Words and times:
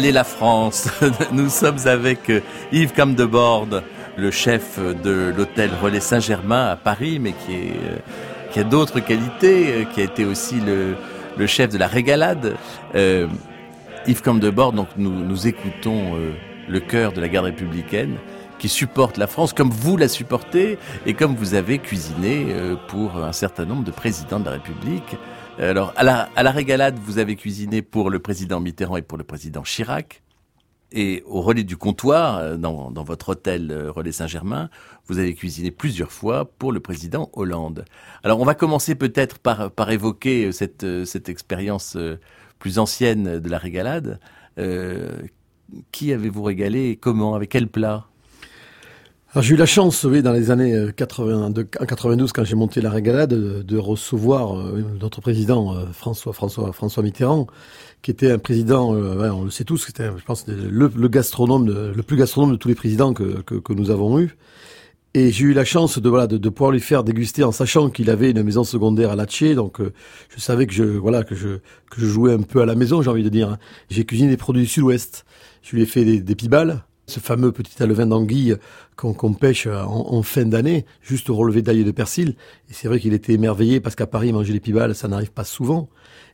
Allez 0.00 0.12
la 0.12 0.24
France. 0.24 0.88
Nous 1.32 1.50
sommes 1.50 1.76
avec 1.84 2.30
euh, 2.30 2.40
Yves 2.72 2.94
Camdebord, 2.94 3.68
le 4.16 4.30
chef 4.30 4.78
de 4.78 5.30
l'hôtel 5.36 5.68
Relais 5.82 6.00
Saint-Germain 6.00 6.68
à 6.68 6.76
Paris, 6.76 7.18
mais 7.18 7.32
qui 7.32 7.72
euh, 8.56 8.58
a 8.58 8.64
d'autres 8.64 9.00
qualités, 9.00 9.74
euh, 9.74 9.84
qui 9.84 10.00
a 10.00 10.04
été 10.04 10.24
aussi 10.24 10.54
le, 10.58 11.46
chef 11.46 11.68
de 11.68 11.76
la 11.76 11.86
régalade. 11.86 12.56
Yves 12.94 14.22
Camdebord, 14.22 14.72
donc 14.72 14.88
nous, 14.96 15.12
nous 15.12 15.46
écoutons 15.46 16.14
le 16.66 16.80
cœur 16.80 17.12
de 17.12 17.20
la 17.20 17.28
garde 17.28 17.44
républicaine 17.44 18.16
qui 18.58 18.70
supporte 18.70 19.18
la 19.18 19.26
France 19.26 19.52
comme 19.52 19.68
vous 19.68 19.98
la 19.98 20.08
supportez 20.08 20.78
et 21.04 21.12
comme 21.12 21.34
vous 21.34 21.52
avez 21.52 21.76
cuisiné 21.78 22.46
pour 22.88 23.22
un 23.22 23.32
certain 23.32 23.66
nombre 23.66 23.84
de 23.84 23.90
présidents 23.90 24.40
de 24.40 24.46
la 24.46 24.52
République. 24.52 25.16
Alors, 25.60 25.92
à 25.94 26.02
la, 26.02 26.50
régalade, 26.50 26.98
vous 27.04 27.18
avez 27.18 27.36
cuisiné 27.36 27.82
pour 27.82 28.08
le 28.08 28.18
président 28.18 28.60
Mitterrand 28.60 28.96
et 28.96 29.02
pour 29.02 29.18
le 29.18 29.24
président 29.24 29.60
Chirac. 29.60 30.22
Et 30.90 31.22
au 31.26 31.42
relais 31.42 31.64
du 31.64 31.76
comptoir, 31.76 32.38
euh, 32.38 32.56
dans, 32.56 32.90
votre 33.04 33.28
hôtel 33.30 33.70
euh, 33.70 33.92
Relais 33.92 34.10
Saint-Germain, 34.10 34.70
vous 35.06 35.18
avez 35.18 35.34
cuisiné 35.34 35.70
plusieurs 35.70 36.12
fois 36.12 36.46
pour 36.46 36.72
le 36.72 36.80
président 36.80 37.28
Hollande. 37.34 37.84
Alors, 38.24 38.40
on 38.40 38.44
va 38.46 38.54
commencer 38.54 38.94
peut-être 38.94 39.38
par, 39.38 39.70
par 39.70 39.90
évoquer 39.90 40.46
euh, 40.46 40.52
cette, 40.52 40.82
euh, 40.82 41.04
expérience 41.26 41.94
euh, 41.94 42.18
plus 42.58 42.78
ancienne 42.78 43.38
de 43.38 43.48
la 43.50 43.58
régalade. 43.58 44.18
Euh, 44.58 45.12
qui 45.92 46.12
avez-vous 46.12 46.42
régalé 46.42 46.88
et 46.88 46.96
comment 46.96 47.34
Avec 47.34 47.50
quel 47.50 47.68
plat? 47.68 48.06
J'ai 49.36 49.54
eu 49.54 49.56
la 49.56 49.66
chance, 49.66 50.04
oui, 50.04 50.22
dans 50.22 50.32
les 50.32 50.50
années 50.50 50.74
euh, 50.74 50.90
82, 50.90 51.68
en 51.78 51.86
92, 51.86 52.32
quand 52.32 52.44
j'ai 52.44 52.56
monté 52.56 52.80
la 52.80 52.90
régalade, 52.90 53.30
de, 53.30 53.78
recevoir 53.78 54.58
euh, 54.58 54.82
notre 55.00 55.20
président 55.20 55.74
euh, 55.76 55.86
François, 55.92 56.32
François, 56.32 56.72
François 56.72 57.02
Mitterrand, 57.02 57.46
qui 58.02 58.10
était 58.10 58.32
un 58.32 58.38
président, 58.38 58.94
euh, 58.94 59.30
on 59.30 59.44
le 59.44 59.50
sait 59.50 59.64
tous, 59.64 59.78
c'était, 59.78 60.06
je 60.16 60.24
pense, 60.24 60.46
le, 60.48 60.90
le 60.94 61.08
gastronome, 61.08 61.66
le 61.94 62.02
plus 62.02 62.16
gastronome 62.16 62.52
de 62.52 62.56
tous 62.56 62.68
les 62.68 62.74
présidents 62.74 63.14
que, 63.14 63.42
que, 63.42 63.54
que 63.54 63.72
nous 63.72 63.90
avons 63.90 64.18
eus. 64.18 64.36
Et 65.14 65.32
j'ai 65.32 65.46
eu 65.46 65.52
la 65.54 65.64
chance 65.64 65.98
de 65.98 66.08
voilà 66.08 66.28
de, 66.28 66.36
de 66.38 66.48
pouvoir 66.50 66.70
lui 66.70 66.80
faire 66.80 67.02
déguster 67.02 67.42
en 67.42 67.50
sachant 67.50 67.90
qu'il 67.90 68.10
avait 68.10 68.30
une 68.30 68.44
maison 68.44 68.62
secondaire 68.62 69.10
à 69.10 69.16
Latché, 69.16 69.56
donc 69.56 69.80
euh, 69.80 69.92
je 70.28 70.40
savais 70.40 70.66
que 70.68 70.72
je 70.72 70.84
voilà 70.84 71.24
que 71.24 71.34
je 71.34 71.58
que 71.90 72.00
je 72.00 72.06
jouais 72.06 72.32
un 72.32 72.42
peu 72.42 72.62
à 72.62 72.66
la 72.66 72.76
maison, 72.76 73.02
j'ai 73.02 73.10
envie 73.10 73.24
de 73.24 73.28
dire. 73.28 73.50
hein. 73.50 73.58
J'ai 73.90 74.04
cuisiné 74.04 74.30
des 74.30 74.36
produits 74.36 74.62
du 74.62 74.68
Sud-Ouest. 74.68 75.24
Je 75.62 75.74
lui 75.74 75.82
ai 75.82 75.86
fait 75.86 76.04
des, 76.04 76.20
des 76.20 76.34
pibales, 76.36 76.84
ce 77.10 77.20
fameux 77.20 77.52
petit 77.52 77.82
alevin 77.82 78.06
d'anguille 78.06 78.56
qu'on 78.96 79.32
pêche 79.32 79.66
en, 79.66 80.22
fin 80.22 80.44
d'année, 80.44 80.84
juste 81.02 81.30
au 81.30 81.34
relevé 81.36 81.62
d'ail 81.62 81.80
et 81.80 81.84
de 81.84 81.90
persil. 81.90 82.36
Et 82.70 82.74
c'est 82.74 82.86
vrai 82.86 83.00
qu'il 83.00 83.14
était 83.14 83.32
émerveillé 83.32 83.80
parce 83.80 83.94
qu'à 83.94 84.06
Paris 84.06 84.32
manger 84.32 84.52
les 84.52 84.60
pibales, 84.60 84.94
ça 84.94 85.08
n'arrive 85.08 85.32
pas 85.32 85.44
souvent. 85.44 85.88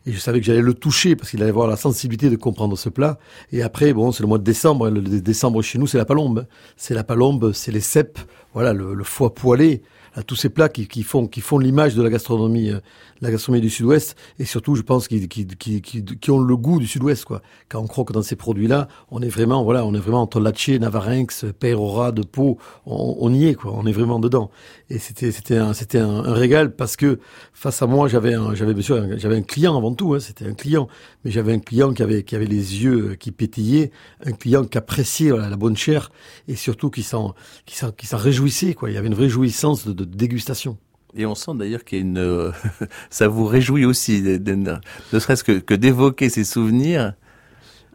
Et 0.04 0.12
je 0.12 0.18
savais 0.18 0.40
que 0.40 0.46
j'allais 0.46 0.62
le 0.62 0.74
toucher 0.74 1.16
parce 1.16 1.30
qu'il 1.30 1.40
allait 1.42 1.50
avoir 1.50 1.68
la 1.68 1.76
sensibilité 1.76 2.28
de 2.30 2.36
comprendre 2.36 2.76
ce 2.76 2.88
plat. 2.88 3.18
Et 3.52 3.62
après, 3.62 3.92
bon, 3.92 4.12
c'est 4.12 4.22
le 4.22 4.28
mois 4.28 4.38
de 4.38 4.44
décembre. 4.44 4.88
Le 4.90 5.00
dé- 5.00 5.20
décembre 5.20 5.62
chez 5.62 5.78
nous, 5.78 5.86
c'est 5.86 5.98
la 5.98 6.04
palombe. 6.04 6.46
C'est 6.76 6.94
la 6.94 7.04
palombe, 7.04 7.52
c'est 7.52 7.72
les 7.72 7.80
cèpes, 7.80 8.18
voilà, 8.52 8.72
le, 8.72 8.94
le 8.94 9.04
foie 9.04 9.34
poêlé, 9.34 9.82
là, 10.16 10.22
tous 10.22 10.34
ces 10.36 10.48
plats 10.48 10.68
qui, 10.68 10.88
qui 10.88 11.02
font 11.02 11.26
qui 11.26 11.40
font 11.40 11.58
l'image 11.58 11.94
de 11.94 12.02
la 12.02 12.10
gastronomie, 12.10 12.70
euh, 12.70 12.80
la 13.20 13.30
gastronomie 13.30 13.60
du 13.60 13.70
Sud-Ouest. 13.70 14.16
Et 14.38 14.44
surtout, 14.44 14.74
je 14.74 14.82
pense 14.82 15.06
qu'ils 15.08 15.28
qui, 15.28 15.46
qui, 15.46 15.80
qui, 15.80 16.04
qui 16.04 16.30
ont 16.30 16.40
le 16.40 16.56
goût 16.56 16.80
du 16.80 16.86
Sud-Ouest, 16.86 17.24
quoi. 17.24 17.42
Quand 17.68 17.80
on 17.80 17.86
croque 17.86 18.12
dans 18.12 18.22
ces 18.22 18.36
produits-là, 18.36 18.88
on 19.10 19.22
est 19.22 19.28
vraiment, 19.28 19.62
voilà, 19.62 19.84
on 19.84 19.94
est 19.94 19.98
vraiment 19.98 20.22
entre 20.22 20.40
Latché, 20.40 20.78
Navarinx, 20.78 21.44
Peyrora, 21.58 22.12
de 22.12 22.22
Pau, 22.22 22.58
on, 22.86 23.16
on 23.20 23.32
y 23.32 23.46
est, 23.46 23.54
quoi. 23.54 23.72
On 23.74 23.86
est 23.86 23.92
vraiment 23.92 24.18
dedans. 24.18 24.50
Et 24.88 24.98
c'était 24.98 25.32
c'était 25.32 25.58
un 25.58 25.72
c'était 25.72 25.98
un, 25.98 26.24
un 26.24 26.32
régal 26.32 26.74
parce 26.74 26.96
que 26.96 27.18
face 27.52 27.82
à 27.82 27.86
moi, 27.86 28.08
j'avais 28.08 28.34
j'avais 28.54 28.72
bien 28.74 28.82
sûr 28.82 29.18
j'avais 29.18 29.36
un 29.36 29.42
client 29.42 29.76
avant 29.76 29.94
tout, 29.94 30.14
hein, 30.14 30.20
c'était 30.20 30.46
un 30.46 30.54
client, 30.54 30.88
mais 31.24 31.30
j'avais 31.30 31.52
un 31.52 31.58
client 31.58 31.92
qui 31.92 32.02
avait 32.02 32.22
qui 32.22 32.34
avait 32.36 32.46
les 32.46 32.82
yeux 32.82 33.16
qui 33.18 33.32
pétillaient, 33.32 33.90
un 34.24 34.32
client 34.32 34.64
qui 34.64 34.78
appréciait 34.78 35.30
voilà, 35.30 35.48
la 35.48 35.56
bonne 35.56 35.76
chair 35.76 36.10
et 36.48 36.54
surtout 36.54 36.90
qui 36.90 37.02
s'en 37.02 37.34
qui 37.66 37.76
s'en 37.76 37.90
qui 37.90 38.06
s'en 38.06 38.16
réjouissait, 38.16 38.74
quoi. 38.74 38.90
Il 38.90 38.94
y 38.94 38.96
avait 38.96 39.08
une 39.08 39.14
vraie 39.14 39.28
jouissance 39.28 39.86
de, 39.86 39.92
de 39.92 40.05
dégustation. 40.14 40.76
Et 41.16 41.24
on 41.26 41.34
sent 41.34 41.52
d'ailleurs 41.58 41.84
qu'il 41.84 41.98
y 41.98 42.00
a 42.02 42.04
une... 42.04 42.18
euh, 42.18 42.50
ça 43.10 43.28
vous 43.28 43.46
réjouit 43.46 43.84
aussi, 43.84 44.22
de, 44.22 44.36
de- 44.36 44.54
ne 44.54 45.18
serait-ce 45.18 45.44
que, 45.44 45.58
que 45.58 45.74
d'évoquer 45.74 46.28
ces 46.28 46.44
souvenirs. 46.44 47.14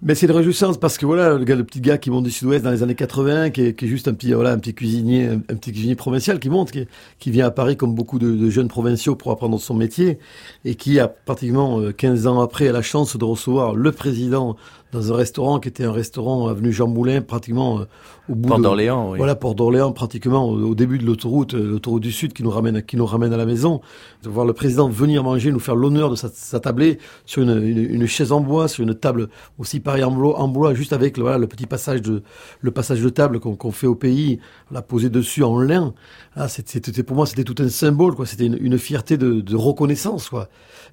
Mais 0.03 0.15
c'est 0.15 0.25
une 0.25 0.31
réjouissance 0.31 0.79
parce 0.79 0.97
que 0.97 1.05
voilà, 1.05 1.37
le, 1.37 1.43
gars, 1.45 1.55
le 1.55 1.63
petit 1.63 1.79
gars 1.79 1.99
qui 1.99 2.09
monte 2.09 2.23
du 2.23 2.31
Sud-Ouest 2.31 2.63
dans 2.63 2.71
les 2.71 2.81
années 2.81 2.95
80, 2.95 3.51
qui 3.51 3.61
est, 3.61 3.73
qui 3.75 3.85
est 3.85 3.87
juste 3.87 4.07
un 4.07 4.15
petit 4.15 4.33
voilà 4.33 4.51
un 4.51 4.57
petit 4.57 4.73
cuisinier, 4.73 5.27
un, 5.27 5.35
un 5.35 5.55
petit 5.55 5.71
cuisinier 5.71 5.93
provincial 5.95 6.39
qui 6.39 6.49
monte, 6.49 6.71
qui, 6.71 6.87
qui 7.19 7.29
vient 7.29 7.45
à 7.45 7.51
Paris 7.51 7.77
comme 7.77 7.93
beaucoup 7.93 8.17
de, 8.17 8.31
de 8.31 8.49
jeunes 8.49 8.67
provinciaux 8.67 9.15
pour 9.15 9.31
apprendre 9.31 9.59
son 9.59 9.75
métier 9.75 10.17
et 10.65 10.73
qui 10.73 10.99
a 10.99 11.07
pratiquement 11.07 11.79
euh, 11.79 11.91
15 11.91 12.25
ans 12.25 12.39
après 12.41 12.67
a 12.67 12.71
la 12.71 12.81
chance 12.81 13.15
de 13.15 13.23
recevoir 13.23 13.75
le 13.75 13.91
président 13.91 14.55
dans 14.91 15.13
un 15.13 15.15
restaurant 15.15 15.59
qui 15.59 15.69
était 15.69 15.83
un 15.85 15.91
restaurant 15.91 16.47
avenue 16.47 16.71
Jean 16.71 16.87
Moulin, 16.87 17.21
pratiquement 17.21 17.79
euh, 17.79 17.83
au 18.29 18.35
bout 18.35 18.49
Port 18.49 18.57
de 18.57 18.63
d'Orléans, 18.63 19.11
oui. 19.11 19.17
voilà 19.17 19.35
Port 19.35 19.55
d'Orléans, 19.55 19.91
pratiquement 19.93 20.49
au, 20.49 20.59
au 20.71 20.75
début 20.75 20.97
de 20.97 21.05
l'autoroute, 21.05 21.53
euh, 21.53 21.63
l'autoroute 21.71 22.03
du 22.03 22.11
Sud 22.11 22.33
qui 22.33 22.43
nous 22.43 22.49
ramène 22.49 22.81
qui 22.83 22.97
nous 22.97 23.05
ramène 23.05 23.33
à 23.33 23.37
la 23.37 23.45
maison, 23.45 23.81
de 24.23 24.29
voir 24.29 24.45
le 24.45 24.53
président 24.53 24.89
venir 24.89 25.23
manger, 25.23 25.51
nous 25.51 25.59
faire 25.59 25.75
l'honneur 25.75 26.09
de 26.09 26.15
sa, 26.15 26.29
sa 26.29 26.59
tablée 26.59 26.97
sur 27.25 27.41
une, 27.43 27.63
une, 27.63 27.77
une 27.95 28.05
chaise 28.07 28.31
en 28.31 28.41
bois, 28.41 28.67
sur 28.67 28.83
une 28.83 28.93
table 28.95 29.29
aussi 29.57 29.79
pareil 29.79 30.03
en 30.03 30.11
bois, 30.11 30.39
en 30.39 30.47
bois 30.47 30.73
juste 30.73 30.93
avec 30.93 31.17
le, 31.17 31.23
voilà, 31.23 31.37
le 31.37 31.47
petit 31.47 31.65
passage 31.67 32.01
de 32.01 32.21
le 32.59 32.71
passage 32.71 33.01
de 33.01 33.09
table 33.09 33.39
qu'on 33.39 33.71
fait 33.71 33.87
au 33.87 33.95
pays, 33.95 34.39
la 34.71 34.81
poser 34.81 35.09
dessus 35.09 35.43
en 35.43 35.59
lin. 35.59 35.93
Ah, 36.35 36.47
c'était 36.47 36.81
c'était- 36.85 37.03
pour 37.03 37.15
moi 37.15 37.25
c'était 37.25 37.43
tout 37.43 37.55
un 37.63 37.69
symbole 37.69 38.15
quoi, 38.15 38.25
c'était 38.25 38.45
une, 38.45 38.57
une 38.59 38.77
fierté 38.77 39.17
de, 39.17 39.41
de 39.41 39.55
reconnaissance 39.55 40.29
quoi. 40.29 40.49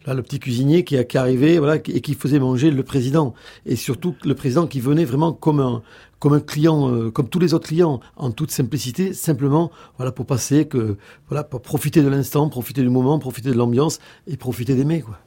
Là, 0.06 0.14
le 0.14 0.22
petit 0.22 0.38
cuisinier 0.38 0.84
qui, 0.84 0.96
a- 0.96 1.02
qui 1.04 1.18
arrivait, 1.18 1.58
voilà, 1.58 1.76
et 1.76 2.00
qui 2.00 2.14
faisait 2.14 2.38
manger 2.38 2.70
le 2.70 2.82
président, 2.84 3.34
et 3.66 3.74
surtout 3.88 4.14
le 4.22 4.34
président 4.34 4.66
qui 4.66 4.80
venait 4.80 5.06
vraiment 5.06 5.32
comme 5.32 5.60
un, 5.60 6.40
client, 6.40 6.92
euh, 6.92 7.10
comme 7.10 7.30
tous 7.30 7.38
les 7.38 7.54
autres 7.54 7.68
clients, 7.68 8.00
en 8.16 8.30
toute 8.32 8.50
simplicité, 8.50 9.14
simplement, 9.14 9.70
pour 10.14 10.26
passer, 10.26 10.66
pour 10.66 11.62
profiter 11.62 12.02
de 12.02 12.08
l'instant, 12.08 12.50
profiter 12.50 12.82
du 12.82 12.90
moment, 12.90 13.18
profiter 13.18 13.48
de 13.48 13.56
l'ambiance 13.56 13.98
et 14.26 14.36
profiter 14.36 14.74
d'aimer, 14.74 15.00
quoi. 15.00 15.18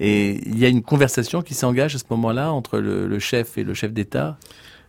Et 0.00 0.40
il 0.48 0.58
y 0.58 0.64
a 0.64 0.68
une 0.68 0.82
conversation 0.82 1.40
qui 1.40 1.54
s'engage 1.54 1.94
à 1.94 1.98
ce 1.98 2.04
moment-là 2.10 2.52
entre 2.52 2.78
le 2.78 3.18
chef 3.20 3.58
et 3.58 3.62
le 3.62 3.74
chef 3.74 3.92
d'État? 3.92 4.38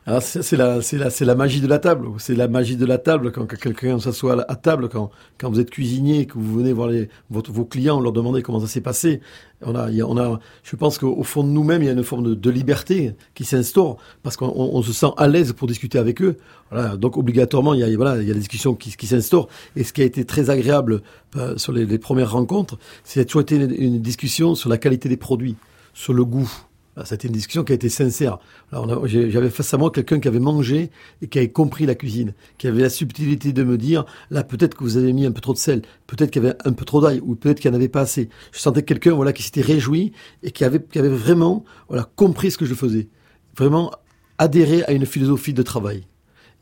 Alors 0.08 0.22
c'est 0.22 0.56
la 0.56 0.84
c'est 0.84 1.00
la 1.00 1.10
c'est 1.10 1.26
la 1.26 1.34
magie 1.34 1.62
de 1.62 1.68
la 1.68 1.80
table. 1.80 2.10
C'est 2.20 2.36
la 2.36 2.48
magie 2.48 2.78
de 2.78 2.86
la 2.86 3.00
table 3.00 3.32
quand, 3.32 3.48
quelqu'un 3.48 4.00
s'assoit 4.00 4.40
à, 4.48 4.56
table 4.56 4.88
quand 4.88 5.10
quand 5.40 5.50
vous 5.50 5.60
êtes 5.60 5.72
cuisinier 5.72 6.28
que 6.28 6.34
vous 6.36 6.60
venez 6.60 6.74
voir 6.74 6.90
les 6.90 7.10
vos 7.32 7.66
clients 7.66 8.00
leur 8.00 8.12
demander 8.12 8.44
comment 8.44 8.60
ça 8.60 8.68
s'est 8.68 8.82
passé. 8.82 9.20
On 9.64 9.74
a 9.74 9.90
on 10.04 10.16
a 10.20 10.40
je 10.64 10.76
pense 10.76 11.00
qu'au 11.00 11.16
au 11.18 11.24
fond 11.24 11.44
de 11.44 11.50
nous-mêmes 11.50 11.82
il 11.82 11.88
y 11.88 11.90
a 11.90 11.94
une 11.94 12.04
forme 12.04 12.24
de, 12.24 12.34
de 12.36 12.50
liberté 12.52 13.16
qui 13.34 13.46
s'instaure 13.46 13.98
parce 14.22 14.38
qu'on 14.38 14.54
on, 14.56 14.78
on 14.78 14.84
se 14.84 14.94
sent 14.94 15.12
à 15.18 15.28
l'aise 15.28 15.54
pour 15.54 15.68
discuter 15.68 15.98
avec 15.98 16.22
eux. 16.22 16.38
Voilà 16.70 16.98
donc 16.98 17.18
obligatoirement 17.18 17.74
il 17.74 17.80
y 17.80 17.84
a 17.84 17.96
voilà 17.96 18.22
il 18.22 18.28
y 18.28 18.32
a 18.32 18.36
des 18.36 18.40
discussions 18.42 18.76
qui 18.76 18.96
qui 18.96 19.08
s'instaurent 19.08 19.48
et 19.76 19.84
ce 19.84 19.92
qui 19.92 20.04
a 20.04 20.06
été 20.06 20.24
très 20.24 20.52
agréable 20.52 21.02
euh, 21.36 21.58
sur 21.58 21.72
les, 21.72 21.88
les 21.88 21.98
premières 21.98 22.32
rencontres 22.32 22.78
c'est 23.04 23.26
toujours 23.26 23.42
été 23.42 23.56
une, 23.56 23.72
une 23.72 24.02
discussion 24.04 24.54
sur 24.54 24.70
la 24.70 24.78
qualité 24.78 25.10
des 25.10 25.18
produits, 25.18 25.56
sur 25.96 26.14
le 26.14 26.24
goût 26.26 26.65
C'était 27.04 27.28
une 27.28 27.34
discussion 27.34 27.66
qui 27.66 27.74
a 27.74 27.76
été 27.76 27.90
sincère. 27.90 28.38
Alors, 28.72 29.06
j'avais 29.06 29.50
face 29.50 29.74
à 29.74 29.78
moi 29.78 29.92
quelqu'un 29.92 30.20
qui 30.20 30.30
avait 30.30 30.40
mangé 30.40 30.92
et 31.22 31.28
qui 31.28 31.40
avait 31.40 31.52
compris 31.52 31.86
la 31.86 31.94
cuisine, 31.94 32.34
qui 32.58 32.68
avait 32.68 32.82
la 32.82 32.90
subtilité 32.90 33.52
de 33.52 33.64
me 33.64 33.78
dire, 33.78 34.06
là, 34.32 34.46
peut-être 34.46 34.78
que 34.78 34.84
vous 34.84 34.96
avez 34.96 35.12
mis 35.12 35.26
un 35.26 35.32
peu 35.32 35.42
trop 35.42 35.52
de 35.52 35.58
sel, 35.58 35.82
peut-être 36.08 36.32
qu'il 36.32 36.42
y 36.42 36.46
avait 36.46 36.56
un 36.64 36.72
peu 36.72 36.86
trop 36.86 37.02
d'ail, 37.02 37.20
ou 37.22 37.36
peut-être 37.36 37.60
qu'il 37.60 37.70
n'y 37.70 37.76
en 37.76 37.80
avait 37.80 37.90
pas 37.90 38.02
assez. 38.02 38.30
Je 38.54 38.60
sentais 38.60 38.84
quelqu'un, 38.84 39.14
voilà, 39.14 39.34
qui 39.34 39.44
s'était 39.44 39.62
réjoui 39.62 40.14
et 40.42 40.52
qui 40.52 40.64
avait, 40.64 40.82
qui 40.82 40.98
avait 40.98 41.10
vraiment, 41.10 41.66
voilà, 41.90 42.10
compris 42.16 42.52
ce 42.52 42.58
que 42.58 42.66
je 42.66 42.74
faisais. 42.74 43.10
Vraiment 43.58 43.92
adhéré 44.38 44.84
à 44.86 44.94
une 44.94 45.06
philosophie 45.06 45.54
de 45.54 45.64
travail. 45.64 46.06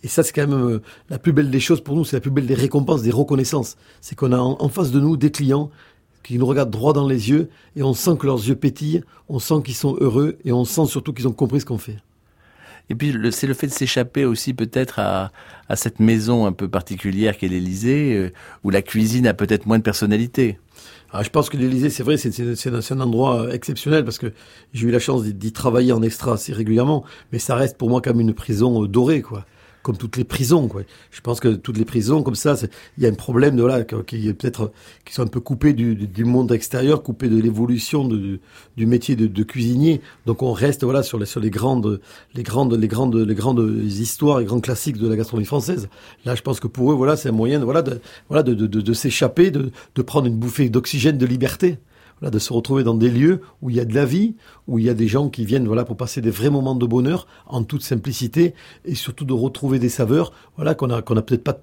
Et 0.03 0.09
ça, 0.09 0.21
c'est 0.21 0.33
quand 0.33 0.47
même 0.47 0.67
euh, 0.67 0.81
la 1.09 1.17
plus 1.17 1.31
belle 1.31 1.49
des 1.49 1.61
choses 1.61 1.81
pour 1.81 1.95
nous, 1.95 2.03
c'est 2.03 2.17
la 2.17 2.21
plus 2.21 2.29
belle 2.29 2.45
des 2.45 2.53
récompenses, 2.53 3.01
des 3.01 3.11
reconnaissances. 3.11 3.77
C'est 4.01 4.15
qu'on 4.15 4.33
a 4.33 4.37
en, 4.37 4.67
face 4.67 4.91
de 4.91 4.99
nous 4.99 5.15
des 5.15 5.31
clients 5.31 5.69
qui 6.23 6.37
nous 6.37 6.45
regardent 6.45 6.71
droit 6.71 6.93
dans 6.93 7.07
les 7.07 7.29
yeux 7.29 7.49
et 7.75 7.83
on 7.83 7.93
sent 7.93 8.11
que 8.19 8.25
leurs 8.25 8.47
yeux 8.47 8.55
pétillent, 8.55 9.03
on 9.29 9.39
sent 9.39 9.61
qu'ils 9.65 9.75
sont 9.75 9.95
heureux 9.99 10.37
et 10.45 10.51
on 10.51 10.65
sent 10.65 10.85
surtout 10.87 11.13
qu'ils 11.13 11.27
ont 11.27 11.33
compris 11.33 11.61
ce 11.61 11.65
qu'on 11.65 11.77
fait. 11.77 11.97
Et 12.89 12.95
puis 12.95 13.13
c'est 13.31 13.47
le 13.47 13.53
fait 13.53 13.67
de 13.67 13.71
s'échapper 13.71 14.25
aussi 14.25 14.53
peut-être 14.53 14.99
à, 14.99 15.31
à, 15.69 15.75
cette 15.75 15.99
maison 15.99 16.45
un 16.45 16.51
peu 16.51 16.67
particulière 16.67 17.37
qu'est 17.37 17.47
l'Élysée, 17.47 18.13
euh, 18.15 18.33
où 18.63 18.69
la 18.69 18.81
cuisine 18.81 19.25
a 19.27 19.33
peut-être 19.33 19.65
moins 19.65 19.77
de 19.77 19.83
personnalité. 19.83 20.59
Ah, 21.13 21.23
je 21.23 21.29
pense 21.29 21.49
que 21.49 21.57
l'Élysée, 21.57 21.89
c'est 21.89 22.03
vrai, 22.03 22.17
c'est 22.17 22.91
un 22.91 22.99
endroit 22.99 23.53
exceptionnel 23.53 24.03
parce 24.03 24.17
que 24.17 24.33
j'ai 24.73 24.87
eu 24.87 24.91
la 24.91 24.99
chance 24.99 25.23
d'y 25.23 25.53
travailler 25.53 25.93
en 25.93 26.01
extra 26.01 26.33
assez 26.33 26.51
régulièrement, 26.53 27.05
mais 27.31 27.39
ça 27.39 27.55
reste 27.55 27.77
pour 27.77 27.89
moi 27.89 28.01
comme 28.01 28.19
une 28.19 28.33
prison 28.33 28.83
euh, 28.83 28.87
dorée, 28.87 29.21
quoi 29.21 29.45
comme 29.83 29.97
toutes 29.97 30.17
les 30.17 30.23
prisons. 30.23 30.67
Quoi. 30.67 30.81
Je 31.11 31.21
pense 31.21 31.39
que 31.39 31.49
toutes 31.49 31.77
les 31.77 31.85
prisons, 31.85 32.23
comme 32.23 32.35
ça, 32.35 32.55
il 32.97 33.03
y 33.03 33.05
a 33.05 33.09
un 33.09 33.13
problème 33.13 33.55
de 33.55 33.63
là 33.63 33.83
qui 33.83 34.27
est 34.27 34.33
peut-être 34.33 34.71
qui 35.05 35.13
sont 35.13 35.21
un 35.21 35.27
peu 35.27 35.41
coupés 35.41 35.73
du, 35.73 35.95
du, 35.95 36.25
monde 36.25 36.51
extérieur, 36.51 37.03
coupés 37.03 37.27
de 37.27 37.39
l'évolution 37.39 38.07
du 38.07 38.39
métier 38.77 39.15
de, 39.15 39.27
de, 39.27 39.43
cuisinier. 39.43 40.01
Donc 40.25 40.41
on 40.41 40.53
reste 40.53 40.83
voilà 40.83 41.03
sur 41.03 41.19
les 41.19 41.25
sur 41.25 41.41
les 41.41 41.49
grandes 41.49 41.99
les 42.33 42.43
grandes 42.43 42.73
les 42.73 42.87
grandes 42.87 43.15
les 43.15 43.35
grandes 43.35 43.83
histoires, 43.85 44.39
les 44.39 44.45
grands 44.45 44.61
classiques 44.61 44.97
de 44.97 45.07
la 45.07 45.15
gastronomie 45.15 45.45
française. 45.45 45.89
Là, 46.25 46.33
je 46.33 46.41
pense 46.41 46.59
que 46.59 46.67
pour 46.67 46.91
eux, 46.91 46.95
voilà, 46.95 47.17
c'est 47.17 47.29
un 47.29 47.33
moyen 47.33 47.59
de 47.59 47.65
voilà 47.65 47.81
de 47.81 47.99
voilà 48.29 48.41
de, 48.41 48.53
de, 48.53 48.67
de 48.67 48.93
s'échapper, 48.93 49.51
de, 49.51 49.71
de 49.93 50.01
prendre 50.01 50.27
une 50.27 50.37
bouffée 50.37 50.69
d'oxygène, 50.69 51.17
de 51.17 51.25
liberté 51.25 51.77
de 52.21 52.39
se 52.39 52.53
retrouver 52.53 52.83
dans 52.83 52.93
des 52.93 53.09
lieux 53.09 53.41
où 53.61 53.69
il 53.69 53.75
y 53.75 53.79
a 53.79 53.85
de 53.85 53.93
la 53.93 54.05
vie, 54.05 54.35
où 54.67 54.79
il 54.79 54.85
y 54.85 54.89
a 54.89 54.93
des 54.93 55.07
gens 55.07 55.29
qui 55.29 55.45
viennent 55.45 55.67
voilà 55.67 55.85
pour 55.85 55.97
passer 55.97 56.21
des 56.21 56.31
vrais 56.31 56.49
moments 56.49 56.75
de 56.75 56.85
bonheur 56.85 57.27
en 57.45 57.63
toute 57.63 57.83
simplicité 57.83 58.53
et 58.85 58.95
surtout 58.95 59.25
de 59.25 59.33
retrouver 59.33 59.79
des 59.79 59.89
saveurs 59.89 60.31
voilà 60.55 60.75
qu'on 60.75 60.89
a 60.89 61.01
qu'on 61.01 61.17
a 61.17 61.21
peut-être 61.21 61.43
pas 61.43 61.59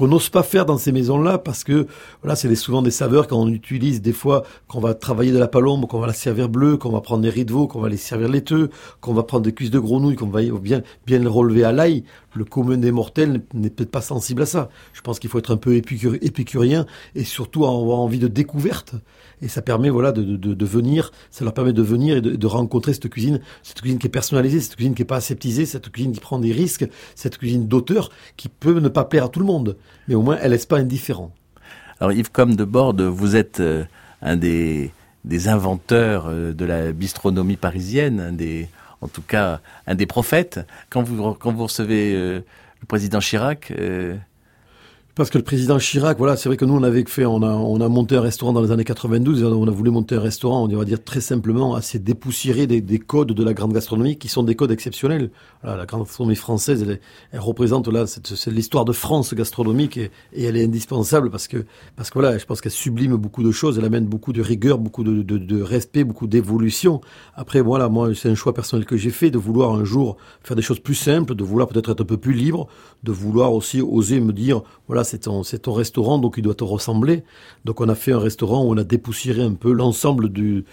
qu'on 0.00 0.08
n'ose 0.08 0.30
pas 0.30 0.42
faire 0.42 0.64
dans 0.64 0.78
ces 0.78 0.92
maisons-là 0.92 1.36
parce 1.36 1.62
que 1.62 1.86
voilà, 2.22 2.34
c'est 2.34 2.54
souvent 2.54 2.80
des 2.80 2.90
saveurs 2.90 3.28
qu'on 3.28 3.48
utilise 3.48 4.00
des 4.00 4.14
fois 4.14 4.44
qu'on 4.66 4.80
va 4.80 4.94
travailler 4.94 5.30
de 5.30 5.36
la 5.36 5.46
palombe, 5.46 5.86
qu'on 5.86 6.00
va 6.00 6.06
la 6.06 6.14
servir 6.14 6.48
bleue, 6.48 6.78
qu'on 6.78 6.88
va 6.88 7.02
prendre 7.02 7.20
des 7.20 7.28
riz 7.28 7.44
de 7.44 7.52
veau, 7.52 7.66
qu'on 7.66 7.80
va 7.80 7.90
les 7.90 7.98
servir 7.98 8.30
laiteux, 8.30 8.70
qu'on 9.02 9.12
va 9.12 9.24
prendre 9.24 9.44
des 9.44 9.52
cuisses 9.52 9.70
de 9.70 9.78
grenouille, 9.78 10.16
qu'on 10.16 10.28
va 10.28 10.40
bien 10.40 10.80
bien 11.06 11.18
le 11.18 11.28
relever 11.28 11.64
à 11.64 11.72
l'ail. 11.72 12.04
Le 12.34 12.44
commun 12.44 12.78
des 12.78 12.92
mortels 12.92 13.42
n'est 13.52 13.68
peut-être 13.68 13.90
pas 13.90 14.00
sensible 14.00 14.40
à 14.40 14.46
ça. 14.46 14.70
Je 14.94 15.02
pense 15.02 15.18
qu'il 15.18 15.28
faut 15.28 15.38
être 15.38 15.52
un 15.52 15.58
peu 15.58 15.74
épicurien 15.74 16.86
et 17.14 17.24
surtout 17.24 17.66
avoir 17.66 17.98
envie 17.98 18.20
de 18.20 18.28
découverte. 18.28 18.94
Et 19.42 19.48
ça 19.48 19.62
permet 19.62 19.90
voilà 19.90 20.12
de, 20.12 20.22
de, 20.22 20.54
de 20.54 20.66
venir, 20.66 21.12
ça 21.30 21.44
leur 21.44 21.54
permet 21.54 21.72
de 21.72 21.82
venir 21.82 22.18
et 22.18 22.20
de, 22.20 22.36
de, 22.36 22.46
rencontrer 22.46 22.92
cette 22.92 23.08
cuisine, 23.08 23.40
cette 23.62 23.80
cuisine 23.80 23.98
qui 23.98 24.06
est 24.06 24.10
personnalisée, 24.10 24.60
cette 24.60 24.76
cuisine 24.76 24.94
qui 24.94 25.02
est 25.02 25.06
pas 25.06 25.16
aseptisée, 25.16 25.64
cette 25.64 25.90
cuisine 25.90 26.12
qui 26.12 26.20
prend 26.20 26.38
des 26.38 26.52
risques, 26.52 26.86
cette 27.14 27.38
cuisine 27.38 27.66
d'auteur 27.66 28.10
qui 28.36 28.48
peut 28.48 28.80
ne 28.80 28.88
pas 28.88 29.04
plaire 29.04 29.24
à 29.24 29.28
tout 29.28 29.40
le 29.40 29.46
monde, 29.46 29.76
mais 30.08 30.14
au 30.14 30.22
moins 30.22 30.38
elle 30.40 30.52
laisse 30.52 30.66
pas 30.66 30.78
indifférent. 30.78 31.32
Alors 32.00 32.12
Yves 32.12 32.30
comme 32.30 32.56
de 32.56 32.64
Borde, 32.64 33.02
vous 33.02 33.36
êtes 33.36 33.60
euh, 33.60 33.84
un 34.22 34.36
des, 34.36 34.90
des 35.24 35.48
inventeurs 35.48 36.26
euh, 36.28 36.52
de 36.52 36.64
la 36.64 36.92
bistronomie 36.92 37.56
parisienne, 37.56 38.20
un 38.20 38.32
des, 38.32 38.68
en 39.00 39.08
tout 39.08 39.22
cas 39.22 39.60
un 39.86 39.94
des 39.94 40.06
prophètes. 40.06 40.60
Quand 40.88 41.02
vous, 41.02 41.34
quand 41.34 41.52
vous 41.52 41.64
recevez 41.64 42.14
euh, 42.14 42.40
le 42.80 42.86
président 42.86 43.20
Chirac, 43.20 43.72
parce 45.14 45.30
que 45.30 45.38
le 45.38 45.44
président 45.44 45.78
Chirac, 45.78 46.18
voilà, 46.18 46.36
c'est 46.36 46.48
vrai 46.48 46.56
que 46.56 46.64
nous 46.64 46.74
on 46.74 46.82
avait 46.82 47.04
fait, 47.04 47.24
on 47.24 47.42
a, 47.42 47.50
on 47.50 47.80
a 47.80 47.88
monté 47.88 48.16
un 48.16 48.20
restaurant 48.20 48.52
dans 48.52 48.62
les 48.62 48.70
années 48.70 48.84
92, 48.84 49.44
on 49.44 49.66
a 49.66 49.70
voulu 49.70 49.90
monter 49.90 50.14
un 50.14 50.20
restaurant, 50.20 50.64
on 50.64 50.76
va 50.76 50.84
dire 50.84 51.02
très 51.02 51.20
simplement, 51.20 51.74
assez 51.74 51.98
dépoussiéré 51.98 52.66
des, 52.66 52.80
des 52.80 52.98
codes 52.98 53.32
de 53.32 53.44
la 53.44 53.52
grande 53.52 53.72
gastronomie, 53.72 54.16
qui 54.16 54.28
sont 54.28 54.42
des 54.42 54.54
codes 54.54 54.70
exceptionnels. 54.70 55.30
La 55.62 55.84
grande 55.84 56.04
gastronomie 56.04 56.36
française, 56.36 56.86
elle, 57.32 57.40
représente 57.40 57.88
là, 57.88 58.04
l'histoire 58.46 58.84
de 58.84 58.92
France 58.92 59.34
gastronomique 59.34 59.98
et, 59.98 60.10
elle 60.32 60.56
est 60.56 60.64
indispensable 60.64 61.30
parce 61.30 61.48
que, 61.48 61.64
parce 61.96 62.10
que 62.10 62.18
voilà, 62.18 62.38
je 62.38 62.46
pense 62.46 62.60
qu'elle 62.60 62.72
sublime 62.72 63.16
beaucoup 63.16 63.42
de 63.42 63.50
choses, 63.50 63.78
elle 63.78 63.84
amène 63.84 64.06
beaucoup 64.06 64.32
de 64.32 64.40
rigueur, 64.40 64.78
beaucoup 64.78 65.04
de, 65.04 65.22
de, 65.22 65.38
de 65.38 65.62
respect, 65.62 66.04
beaucoup 66.04 66.26
d'évolution. 66.26 67.00
Après, 67.34 67.60
voilà, 67.60 67.88
moi, 67.88 68.14
c'est 68.14 68.30
un 68.30 68.34
choix 68.34 68.54
personnel 68.54 68.86
que 68.86 68.96
j'ai 68.96 69.10
fait 69.10 69.30
de 69.30 69.38
vouloir 69.38 69.72
un 69.72 69.84
jour 69.84 70.16
faire 70.42 70.56
des 70.56 70.62
choses 70.62 70.80
plus 70.80 70.94
simples, 70.94 71.34
de 71.34 71.44
vouloir 71.44 71.68
peut-être 71.68 71.90
être 71.90 72.02
un 72.02 72.06
peu 72.06 72.16
plus 72.16 72.32
libre, 72.32 72.68
de 73.02 73.12
vouloir 73.12 73.52
aussi 73.52 73.80
oser 73.80 74.20
me 74.20 74.32
dire, 74.32 74.62
voilà, 74.86 74.99
c'est 75.04 75.20
ton, 75.20 75.72
restaurant, 75.72 76.18
donc 76.18 76.34
il 76.36 76.42
doit 76.42 76.54
te 76.54 76.64
ressembler. 76.64 77.24
Donc 77.64 77.80
on 77.80 77.88
a 77.88 77.94
fait 77.94 78.12
un 78.12 78.18
restaurant 78.18 78.64
où 78.64 78.72
on 78.72 78.76
a 78.76 78.84
dépoussiéré 78.84 79.42
un 79.42 79.54
peu 79.54 79.72
l'ensemble 79.72 80.32
de, 80.32 80.64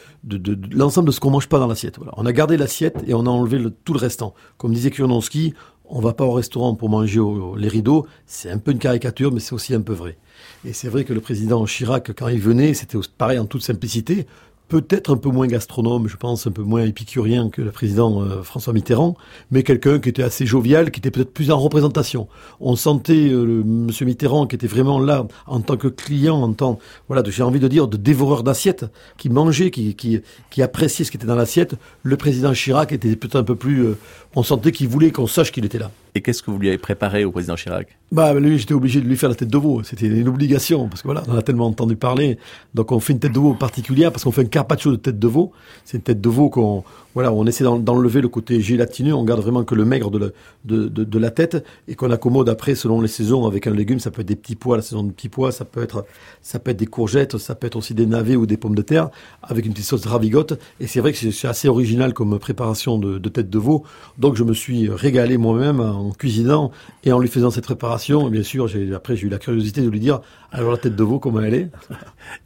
l'ensemble 0.72 1.08
de 1.08 1.12
ce 1.12 1.20
qu'on 1.20 1.32
mange 1.32 1.48
pas 1.48 1.60
dans 1.60 1.68
l'assiette. 1.68 1.98
Voilà. 1.98 2.14
On 2.18 2.26
a 2.26 2.32
gardé 2.32 2.58
l'assiette 2.58 3.04
et 3.08 3.14
on 3.14 3.26
a 3.26 3.30
enlevé 3.30 3.60
le, 3.60 3.72
tout 3.72 3.94
le 3.94 4.00
restant. 4.00 4.34
Comme 4.58 4.74
disait 4.74 4.92
Kionowski, 4.92 5.54
on 5.90 6.02
va 6.02 6.14
pas 6.14 6.26
au 6.26 6.34
restaurant 6.34 6.76
pour 6.76 6.90
manger 6.90 7.22
les 7.58 7.68
rideaux. 7.68 8.06
C'est 8.26 8.50
un 8.50 8.58
peu 8.58 8.72
une 8.72 8.80
caricature, 8.80 9.32
mais 9.32 9.40
c'est 9.40 9.54
aussi 9.54 9.74
un 9.74 9.82
peu 9.82 9.94
vrai. 9.94 10.18
Et 10.66 10.74
c'est 10.74 10.90
vrai 10.90 11.06
que 11.06 11.14
le 11.14 11.22
président 11.22 11.64
Chirac, 11.66 12.12
quand 12.14 12.28
il 12.28 12.40
venait, 12.40 12.74
c'était 12.74 12.98
pareil 13.18 13.40
en 13.40 13.46
toute 13.46 13.64
simplicité 13.64 14.28
peut-être 14.68 15.14
un 15.14 15.18
peu 15.18 15.30
moins 15.30 15.48
gastronome, 15.48 16.08
je 16.08 16.18
pense, 16.18 16.48
un 16.48 16.52
peu 16.52 16.62
moins 16.62 16.84
épicurien 16.84 17.50
que 17.50 17.62
le 17.62 17.72
président 17.72 18.22
euh, 18.22 18.44
François 18.44 18.74
Mitterrand, 18.74 19.16
mais 19.52 19.64
quelqu'un 19.64 20.00
qui 20.00 20.10
était 20.10 20.24
assez 20.24 20.46
jovial, 20.46 20.92
qui 20.92 21.00
était 21.00 21.12
peut-être 21.12 21.34
plus 21.34 21.52
en 21.52 21.60
représentation. 21.60 22.28
On 22.60 22.76
sentait 22.76 23.30
euh, 23.30 23.46
le, 23.46 23.64
Monsieur 23.64 24.06
Mitterrand 24.06 24.46
qui 24.46 24.56
était 24.56 24.68
vraiment 24.68 25.00
là 25.00 25.26
en 25.46 25.62
tant 25.62 25.78
que 25.78 25.88
client, 25.88 26.42
en 26.42 26.54
tant, 26.54 26.80
voilà, 27.08 27.24
j'ai 27.30 27.44
envie 27.44 27.60
de 27.60 27.68
dire, 27.68 27.88
de 27.88 27.98
dévoreur 27.98 28.44
d'assiettes, 28.44 28.86
qui 29.18 29.30
mangeait, 29.30 29.72
qui, 29.72 29.96
qui, 29.96 30.22
qui 30.50 30.62
appréciait 30.62 31.06
ce 31.06 31.12
qui 31.12 31.18
était 31.18 31.28
dans 31.28 31.36
l'assiette. 31.36 31.76
Le 32.04 32.18
président 32.18 32.54
Chirac 32.54 32.92
était 32.92 33.16
peut-être 33.16 33.38
un 33.38 33.44
peu 33.44 33.56
plus, 33.56 33.86
euh, 33.86 33.98
on 34.38 34.44
sentait 34.44 34.72
qu'il 34.72 34.88
voulait 34.88 35.10
qu'on 35.10 35.26
sache 35.26 35.52
qu'il 35.52 35.66
était 35.66 35.80
là. 35.80 35.90
Et 36.14 36.22
qu'est-ce 36.22 36.44
que 36.44 36.52
vous 36.52 36.60
lui 36.60 36.68
avez 36.68 36.78
préparé 36.78 37.26
au 37.26 37.32
président 37.32 37.56
Chirac? 37.56 37.98
Bah 38.12 38.36
lui, 38.36 38.60
j'étais 38.60 38.76
obligé 38.76 39.02
de 39.02 39.08
lui 39.08 39.18
faire 39.18 39.30
la 39.30 39.36
tête 39.36 39.48
de 39.48 39.58
veau. 39.58 39.82
C'était 39.82 40.06
une 40.06 40.28
obligation 40.28 40.88
parce 40.88 41.02
que 41.02 41.08
voilà, 41.08 41.24
on 41.28 41.36
a 41.36 41.42
tellement 41.42 41.66
entendu 41.66 41.96
parler. 41.96 42.38
Donc 42.76 42.92
on 42.92 43.00
fait 43.00 43.14
une 43.14 43.20
tête 43.20 43.32
de 43.32 43.40
veau 43.40 43.56
particulière 43.56 44.12
parce 44.12 44.24
qu'on 44.24 44.32
fait 44.32 44.44
un 44.44 44.46
carpaccio 44.46 44.92
de 44.92 44.98
tête 44.98 45.18
de 45.18 45.28
veau. 45.28 45.54
C'est 45.86 45.98
une 45.98 46.04
tête 46.04 46.22
de 46.22 46.30
veau 46.30 46.50
qu'on 46.52 46.84
voilà, 47.18 47.34
on 47.34 47.48
essaie 47.48 47.64
d'enlever 47.64 48.22
le 48.22 48.28
côté 48.28 48.62
gélatineux, 48.62 49.12
on 49.12 49.24
garde 49.24 49.42
vraiment 49.42 49.64
que 49.64 49.74
le 49.74 49.86
maigre 49.86 50.12
de 50.12 51.18
la, 51.18 51.32
tête 51.32 51.66
et 51.88 51.96
qu'on 51.96 52.12
accommode 52.12 52.48
après 52.48 52.76
selon 52.76 53.02
les 53.02 53.08
saisons 53.08 53.48
avec 53.48 53.66
un 53.66 53.74
légume. 53.74 54.00
Ça 54.00 54.12
peut 54.12 54.22
être 54.22 54.28
des 54.28 54.36
petits 54.36 54.56
pois, 54.56 54.76
la 54.76 54.84
saison 54.84 55.02
de 55.02 55.12
petits 55.12 55.28
pois, 55.28 55.52
ça 55.52 55.66
peut 55.66 55.82
être, 55.82 56.06
ça 56.44 56.60
peut 56.60 56.70
être 56.70 56.78
des 56.78 56.86
courgettes, 56.86 57.40
ça 57.40 57.56
peut 57.56 57.66
être 57.66 57.76
aussi 57.76 57.96
des 57.96 58.06
navets 58.06 58.36
ou 58.36 58.46
des 58.46 58.56
pommes 58.56 58.76
de 58.76 58.84
terre 58.84 59.10
avec 59.42 59.66
une 59.66 59.74
petite 59.74 59.88
sauce 59.88 60.06
ravigote. 60.06 60.60
Et 60.80 60.86
c'est 60.86 61.00
vrai 61.00 61.12
que 61.12 61.18
c'est 61.18 61.48
assez 61.48 61.68
original 61.68 62.14
comme 62.14 62.38
préparation 62.38 63.00
de, 63.00 63.30
tête 63.30 63.50
de 63.50 63.58
veau. 63.58 63.84
Donc 64.20 64.36
je 64.36 64.44
me 64.44 64.54
suis 64.54 64.88
régalé 64.88 65.38
moi-même 65.38 65.80
en 65.80 66.12
cuisinant 66.12 66.70
et 67.04 67.12
en 67.12 67.18
lui 67.18 67.30
faisant 67.30 67.50
cette 67.50 67.66
préparation. 67.66 68.30
Bien 68.30 68.44
sûr, 68.44 68.70
après 68.96 69.16
j'ai 69.16 69.26
eu 69.26 69.30
la 69.30 69.40
curiosité 69.40 69.82
de 69.82 69.90
lui 69.90 70.00
dire 70.00 70.22
alors 70.52 70.70
la 70.70 70.78
tête 70.78 70.96
de 70.96 71.04
veau 71.04 71.18
comment 71.18 71.42
elle 71.42 71.56
est? 71.56 71.70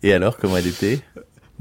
Et 0.02 0.14
alors 0.14 0.38
comment 0.38 0.56
elle 0.56 0.68
était? 0.68 1.02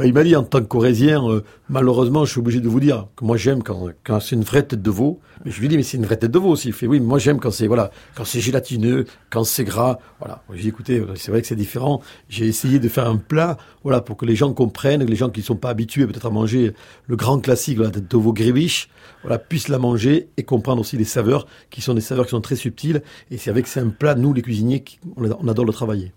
Bah, 0.00 0.06
il 0.06 0.14
m'a 0.14 0.24
dit 0.24 0.34
en 0.34 0.44
tant 0.44 0.64
que 0.64 0.78
euh, 0.78 1.42
malheureusement, 1.68 2.24
je 2.24 2.30
suis 2.30 2.40
obligé 2.40 2.60
de 2.60 2.68
vous 2.70 2.80
dire 2.80 3.08
que 3.16 3.24
moi 3.26 3.36
j'aime 3.36 3.62
quand, 3.62 3.90
c'est 4.20 4.34
une 4.34 4.42
vraie 4.42 4.62
tête 4.62 4.80
de 4.80 4.90
veau. 4.90 5.20
Mais 5.44 5.50
je 5.50 5.60
lui 5.60 5.68
dis 5.68 5.76
mais 5.76 5.82
c'est 5.82 5.98
une 5.98 6.06
vraie 6.06 6.16
tête 6.16 6.30
de 6.30 6.38
veau 6.38 6.48
aussi. 6.48 6.68
Il 6.68 6.72
fait 6.72 6.86
oui, 6.86 7.00
moi 7.00 7.18
j'aime 7.18 7.38
quand 7.38 7.50
c'est 7.50 7.66
voilà, 7.66 7.90
quand 8.14 8.24
c'est 8.24 8.40
gélatineux, 8.40 9.04
quand 9.28 9.44
c'est 9.44 9.64
gras. 9.64 9.98
Voilà. 10.18 10.42
J'ai 10.54 10.62
dit 10.62 10.68
écoutez, 10.68 11.04
c'est 11.16 11.30
vrai 11.30 11.42
que 11.42 11.46
c'est 11.46 11.54
différent. 11.54 12.00
J'ai 12.30 12.46
essayé 12.46 12.78
de 12.78 12.88
faire 12.88 13.06
un 13.06 13.16
plat, 13.18 13.58
voilà, 13.82 14.00
pour 14.00 14.16
que 14.16 14.24
les 14.24 14.36
gens 14.36 14.54
comprennent, 14.54 15.04
que 15.04 15.10
les 15.10 15.16
gens 15.16 15.28
qui 15.28 15.40
ne 15.40 15.44
sont 15.44 15.56
pas 15.56 15.68
habitués 15.68 16.06
peut-être 16.06 16.26
à 16.26 16.30
manger 16.30 16.72
le 17.06 17.16
grand 17.16 17.38
classique, 17.38 17.78
la 17.78 17.90
tête 17.90 18.10
de 18.10 18.16
veau 18.16 18.32
grébiche, 18.32 18.88
voilà, 19.20 19.38
puissent 19.38 19.68
la 19.68 19.78
manger 19.78 20.30
et 20.38 20.44
comprendre 20.44 20.80
aussi 20.80 20.96
les 20.96 21.04
saveurs 21.04 21.46
qui 21.68 21.82
sont 21.82 21.92
des 21.92 22.00
saveurs 22.00 22.24
qui 22.24 22.30
sont 22.30 22.40
très 22.40 22.56
subtiles. 22.56 23.02
Et 23.30 23.36
c'est 23.36 23.50
avec 23.50 23.66
c'est 23.66 23.80
un 23.80 23.90
plat 23.90 24.14
nous 24.14 24.32
les 24.32 24.40
cuisiniers, 24.40 24.82
on 25.16 25.46
adore 25.46 25.66
le 25.66 25.72
travailler. 25.74 26.12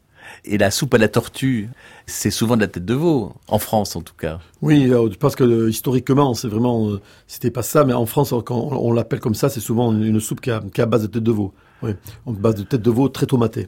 Et 0.45 0.57
la 0.57 0.71
soupe 0.71 0.93
à 0.93 0.97
la 0.97 1.07
tortue, 1.07 1.69
c'est 2.05 2.31
souvent 2.31 2.55
de 2.55 2.61
la 2.61 2.67
tête 2.67 2.85
de 2.85 2.93
veau, 2.93 3.33
en 3.47 3.59
France 3.59 3.95
en 3.95 4.01
tout 4.01 4.15
cas. 4.15 4.39
Oui, 4.61 4.91
parce 5.19 5.35
que 5.35 5.43
euh, 5.43 5.69
historiquement, 5.69 6.33
c'est 6.33 6.47
vraiment, 6.47 6.89
euh, 6.89 7.01
c'était 7.27 7.51
pas 7.51 7.63
ça, 7.63 7.83
mais 7.85 7.93
en 7.93 8.05
France, 8.05 8.33
quand 8.45 8.69
on, 8.71 8.91
l'appelle 8.91 9.19
comme 9.19 9.35
ça, 9.35 9.49
c'est 9.49 9.59
souvent 9.59 9.91
une, 9.93 10.19
soupe 10.19 10.41
qui 10.41 10.51
a, 10.51 10.61
qui 10.73 10.81
a, 10.81 10.85
base 10.85 11.03
de 11.03 11.07
tête 11.07 11.23
de 11.23 11.31
veau. 11.31 11.53
Oui, 11.81 11.91
en 12.25 12.31
base 12.31 12.55
de 12.55 12.63
tête 12.63 12.81
de 12.81 12.91
veau 12.91 13.09
très 13.09 13.25
tomatée. 13.25 13.67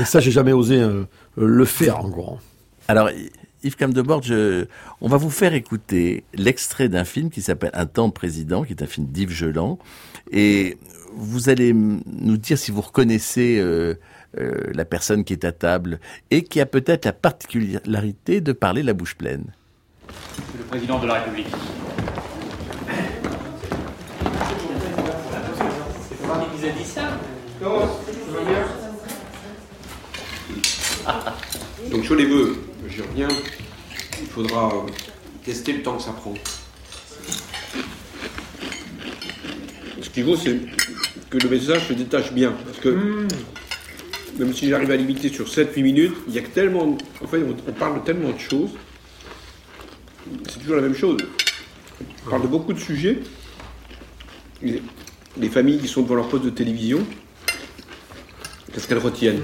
Et 0.00 0.04
ça, 0.04 0.20
j'ai 0.20 0.30
jamais 0.30 0.52
osé 0.52 0.80
euh, 0.80 1.04
le 1.36 1.64
faire 1.64 2.00
en 2.00 2.08
gros. 2.08 2.38
Alors, 2.88 3.10
Yves 3.62 3.76
Camdebord, 3.76 4.22
je... 4.22 4.66
on 5.00 5.08
va 5.08 5.16
vous 5.16 5.30
faire 5.30 5.54
écouter 5.54 6.24
l'extrait 6.34 6.88
d'un 6.88 7.04
film 7.04 7.30
qui 7.30 7.42
s'appelle 7.42 7.70
Un 7.72 7.86
temps 7.86 8.08
de 8.08 8.12
président, 8.12 8.62
qui 8.62 8.72
est 8.72 8.82
un 8.82 8.86
film 8.86 9.06
d'Yves 9.06 9.30
Geland. 9.30 9.78
Et 10.30 10.78
vous 11.14 11.48
allez 11.48 11.72
nous 11.72 12.36
dire 12.36 12.58
si 12.58 12.70
vous 12.70 12.82
reconnaissez 12.82 13.58
euh, 13.58 13.94
euh, 14.38 14.72
la 14.74 14.84
personne 14.84 15.24
qui 15.24 15.32
est 15.32 15.44
à 15.44 15.52
table 15.52 16.00
et 16.30 16.42
qui 16.42 16.60
a 16.60 16.66
peut-être 16.66 17.04
la 17.04 17.12
particularité 17.12 18.40
de 18.40 18.52
parler 18.52 18.82
la 18.82 18.92
bouche 18.92 19.14
pleine. 19.16 19.52
Monsieur 20.08 20.58
le 20.58 20.64
Président 20.64 20.98
de 20.98 21.06
la 21.06 21.14
République, 21.14 21.54
Donc 31.90 32.04
sur 32.04 32.14
les 32.16 32.24
vœux, 32.24 32.56
j'y 32.88 33.02
reviens, 33.02 33.28
il 34.20 34.26
faudra 34.26 34.70
tester 35.44 35.74
le 35.74 35.82
temps 35.82 35.96
que 35.96 36.02
ça 36.02 36.12
prend. 36.12 36.34
Ce 40.00 40.10
qu'il 40.10 40.24
faut, 40.24 40.36
c'est 40.36 40.58
que 41.30 41.38
le 41.38 41.48
message 41.48 41.88
se 41.88 41.92
détache 41.92 42.32
bien. 42.32 42.52
Parce 42.64 42.78
que 42.78 43.28
même 44.38 44.52
si 44.52 44.68
j'arrive 44.68 44.90
à 44.90 44.96
limiter 44.96 45.28
sur 45.28 45.46
7-8 45.46 45.82
minutes, 45.82 46.14
il 46.28 46.34
y 46.34 46.38
a 46.38 46.42
que 46.42 46.48
tellement. 46.48 46.96
En 47.22 47.26
fait, 47.26 47.42
on 47.68 47.72
parle 47.72 48.00
de 48.00 48.04
tellement 48.04 48.30
de 48.30 48.38
choses. 48.38 48.70
C'est 50.48 50.60
toujours 50.60 50.76
la 50.76 50.82
même 50.82 50.94
chose. 50.94 51.18
On 52.26 52.30
parle 52.30 52.42
de 52.42 52.48
beaucoup 52.48 52.72
de 52.72 52.78
sujets. 52.78 53.18
Les, 54.62 54.82
les 55.38 55.48
familles 55.48 55.78
qui 55.78 55.88
sont 55.88 56.02
devant 56.02 56.14
leur 56.14 56.28
poste 56.28 56.44
de 56.44 56.50
télévision, 56.50 57.00
qu'est-ce 58.72 58.88
qu'elles 58.88 58.98
retiennent? 58.98 59.42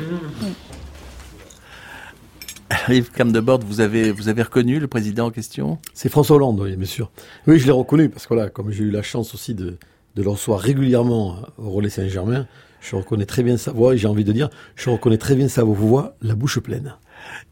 Yves 2.88 3.10
Camdebord, 3.10 3.60
vous 3.60 3.80
avez, 3.80 4.12
vous 4.12 4.28
avez 4.28 4.42
reconnu 4.42 4.78
le 4.78 4.86
président 4.86 5.26
en 5.26 5.30
question? 5.30 5.78
C'est 5.92 6.08
François 6.08 6.36
Hollande, 6.36 6.60
oui, 6.60 6.76
bien 6.76 6.86
sûr. 6.86 7.10
Oui, 7.46 7.58
je 7.58 7.66
l'ai 7.66 7.72
reconnu 7.72 8.08
parce 8.08 8.26
que 8.26 8.34
voilà, 8.34 8.48
comme 8.48 8.70
j'ai 8.70 8.84
eu 8.84 8.90
la 8.90 9.02
chance 9.02 9.34
aussi 9.34 9.54
de, 9.54 9.76
de 10.14 10.22
le 10.22 10.30
recevoir 10.30 10.60
régulièrement 10.60 11.42
au 11.58 11.70
Relais 11.70 11.90
Saint-Germain, 11.90 12.46
je 12.80 12.96
reconnais 12.96 13.26
très 13.26 13.42
bien 13.42 13.56
sa 13.56 13.72
voix 13.72 13.94
et 13.94 13.98
j'ai 13.98 14.08
envie 14.08 14.24
de 14.24 14.32
dire, 14.32 14.50
je 14.76 14.90
reconnais 14.90 15.18
très 15.18 15.34
bien 15.34 15.48
sa 15.48 15.64
voix, 15.64 16.14
la 16.22 16.34
bouche 16.34 16.58
pleine. 16.60 16.94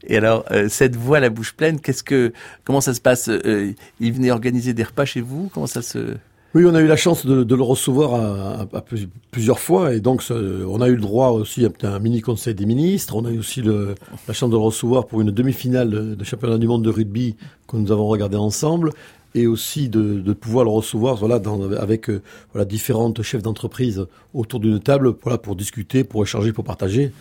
Et 0.07 0.17
alors, 0.17 0.45
euh, 0.51 0.67
cette 0.69 0.95
voix, 0.95 1.19
la 1.19 1.29
bouche 1.29 1.53
pleine, 1.53 1.79
qu'est-ce 1.79 2.03
que, 2.03 2.33
comment 2.63 2.81
ça 2.81 2.93
se 2.93 3.01
passe 3.01 3.29
euh, 3.29 3.73
Il 3.99 4.13
venait 4.13 4.31
organiser 4.31 4.73
des 4.73 4.83
repas 4.83 5.05
chez 5.05 5.21
vous? 5.21 5.49
Comment 5.53 5.67
ça 5.67 5.81
se 5.81 6.17
oui, 6.55 6.65
on 6.65 6.73
a 6.73 6.81
eu 6.81 6.87
la 6.87 6.95
chance 6.95 7.27
de, 7.27 7.43
de 7.43 7.55
le 7.55 7.61
recevoir 7.61 8.15
à, 8.15 8.61
à, 8.61 8.77
à, 8.77 8.83
plusieurs 9.29 9.59
fois 9.59 9.93
et 9.93 9.99
donc 9.99 10.23
on 10.31 10.81
a 10.81 10.87
eu 10.87 10.95
le 10.95 11.01
droit 11.01 11.29
aussi 11.29 11.63
à 11.63 11.69
un 11.83 11.99
mini 11.99 12.21
conseil 12.21 12.55
des 12.55 12.65
ministres. 12.65 13.15
On 13.15 13.23
a 13.25 13.29
eu 13.29 13.37
aussi 13.37 13.61
le, 13.61 13.93
la 14.27 14.33
chance 14.33 14.49
de 14.49 14.55
le 14.55 14.61
recevoir 14.61 15.05
pour 15.05 15.21
une 15.21 15.29
demi-finale 15.29 15.91
de, 15.91 16.15
de, 16.15 16.23
championnat 16.23 16.57
du 16.57 16.65
monde 16.65 16.83
de 16.83 16.89
rugby 16.89 17.35
que 17.67 17.77
nous 17.77 17.91
avons 17.91 18.07
regardé 18.07 18.35
ensemble 18.35 18.93
et 19.35 19.47
aussi 19.47 19.89
de, 19.89 20.19
de 20.19 20.33
pouvoir 20.33 20.65
le 20.65 20.71
recevoir 20.71 21.15
voilà 21.15 21.39
dans, 21.39 21.71
avec 21.73 22.09
euh, 22.09 22.21
voilà 22.51 22.65
différentes 22.65 23.21
chefs 23.21 23.43
d'entreprise 23.43 24.05
autour 24.33 24.59
d'une 24.59 24.79
table 24.79 25.13
voilà 25.21 25.37
pour 25.37 25.55
discuter, 25.55 26.03
pour 26.03 26.23
échanger, 26.23 26.53
pour 26.53 26.63
partager. 26.63 27.11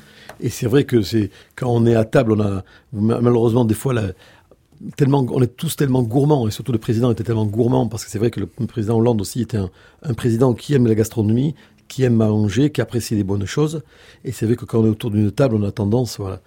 Et 0.41 0.51
c'est 0.51 0.67
vrai 0.67 0.85
que 0.85 1.03
c'est 1.03 1.31
quand 1.57 1.69
on 1.69 1.87
est 1.87 1.95
à 1.95 2.05
table, 2.05 2.33
on 2.33 2.41
a 2.41 2.63
malheureusement 2.93 3.65
des 3.65 3.75
fois 3.75 3.93
la, 3.93 4.13
tellement, 4.97 5.27
on 5.31 5.43
est 5.43 5.57
tous 5.57 5.77
tellement 5.77 6.03
gourmands, 6.03 6.47
et 6.47 6.51
surtout 6.51 6.73
le 6.73 6.79
président 6.79 7.11
était 7.11 7.25
tellement 7.25 7.47
gourmand, 7.47 7.89
parce 7.89 8.05
que 8.05 8.11
c'est 8.11 8.19
vrai 8.19 8.31
que 8.31 8.41
le 8.41 8.47
président 8.47 8.97
Hollande 8.97 9.21
aussi 9.21 9.43
était 9.43 9.57
un, 9.57 9.71
un, 10.03 10.15
président 10.15 10.55
qui 10.55 10.75
aime 10.75 10.87
la 10.87 10.95
gastronomie, 10.95 11.55
qui 11.89 12.05
aime 12.05 12.15
manger, 12.15 12.71
qui 12.71 12.81
apprécie 12.81 13.15
les 13.17 13.25
bonnes 13.25 13.47
choses. 13.47 13.83
Et 14.25 14.33
c'est 14.33 14.47
vrai 14.47 14.57
que 14.57 14.65
quand 14.65 14.81
on 14.81 14.87
est 14.87 14.91
autour 14.91 15.11
d'une 15.11 15.33
table, 15.33 15.57
on 15.57 15.63
a 15.65 15.73
tendance, 15.73 16.19
voilà, 16.19 16.41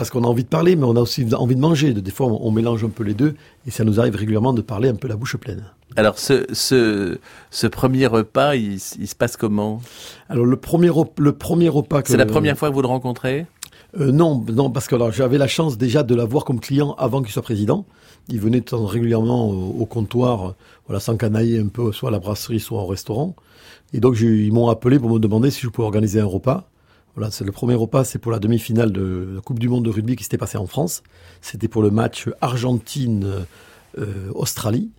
parce 0.00 0.08
qu'on 0.08 0.24
a 0.24 0.26
envie 0.26 0.44
de 0.44 0.48
parler, 0.48 0.76
mais 0.76 0.84
on 0.84 0.96
a 0.96 1.00
aussi 1.02 1.26
envie 1.34 1.56
de 1.56 1.60
manger. 1.60 1.92
Des 1.92 2.10
fois, 2.10 2.26
on, 2.26 2.46
on, 2.46 2.50
mélange 2.50 2.82
un 2.82 2.88
peu 2.88 3.04
les 3.04 3.12
deux, 3.12 3.34
et 3.66 3.70
ça 3.70 3.84
nous 3.84 4.00
arrive 4.00 4.16
régulièrement 4.16 4.54
de 4.54 4.62
parler 4.62 4.88
un 4.88 4.94
peu 4.94 5.08
la 5.08 5.14
bouche 5.14 5.36
pleine. 5.36 5.62
Alors, 5.94 6.18
ce, 6.18 6.46
ce, 6.54 7.18
ce 7.50 7.66
premier 7.66 8.06
repas, 8.06 8.54
il, 8.54 8.76
il, 8.76 9.06
se 9.06 9.14
passe 9.14 9.36
comment? 9.36 9.82
Alors, 10.30 10.46
le 10.46 10.56
premier, 10.56 10.90
le 11.18 11.32
premier 11.32 11.68
repas... 11.68 12.00
C'est 12.06 12.16
la 12.16 12.24
première 12.24 12.56
fois 12.56 12.70
que 12.70 12.74
vous 12.74 12.80
le 12.80 12.88
rencontrez? 12.88 13.44
Euh, 14.00 14.10
non, 14.10 14.42
non, 14.50 14.70
parce 14.70 14.86
que 14.86 14.96
j'avais 15.10 15.36
la 15.36 15.48
chance 15.48 15.76
déjà 15.76 16.02
de 16.02 16.14
l'avoir 16.14 16.46
comme 16.46 16.60
client 16.60 16.94
avant 16.96 17.20
qu'il 17.20 17.32
soit 17.32 17.42
président. 17.42 17.84
Il 18.30 18.40
venait 18.40 18.64
régulièrement 18.72 19.50
au, 19.50 19.80
au, 19.80 19.84
comptoir, 19.84 20.54
voilà, 20.86 21.00
sans 21.00 21.18
canailler 21.18 21.58
un 21.58 21.68
peu, 21.68 21.92
soit 21.92 22.08
à 22.08 22.12
la 22.12 22.20
brasserie, 22.20 22.58
soit 22.58 22.80
au 22.80 22.86
restaurant. 22.86 23.36
Et 23.92 24.00
donc 24.00 24.18
ils 24.18 24.50
m'ont 24.50 24.68
appelé 24.68 24.98
pour 24.98 25.10
me 25.10 25.18
demander 25.18 25.50
si 25.50 25.60
je 25.60 25.68
pouvais 25.68 25.84
organiser 25.84 26.20
un 26.20 26.26
repas. 26.26 26.70
Voilà, 27.16 27.30
c'est 27.30 27.44
le 27.44 27.52
premier 27.52 27.74
repas, 27.74 28.04
c'est 28.04 28.18
pour 28.18 28.32
la 28.32 28.38
demi-finale 28.38 28.92
de 28.92 29.32
la 29.34 29.40
Coupe 29.40 29.58
du 29.58 29.68
Monde 29.68 29.84
de 29.84 29.90
rugby 29.90 30.16
qui 30.16 30.24
s'était 30.24 30.38
passée 30.38 30.56
en 30.58 30.66
France. 30.66 31.02
C'était 31.40 31.68
pour 31.68 31.82
le 31.82 31.90
match 31.90 32.28
Argentine-Australie. 32.40 34.90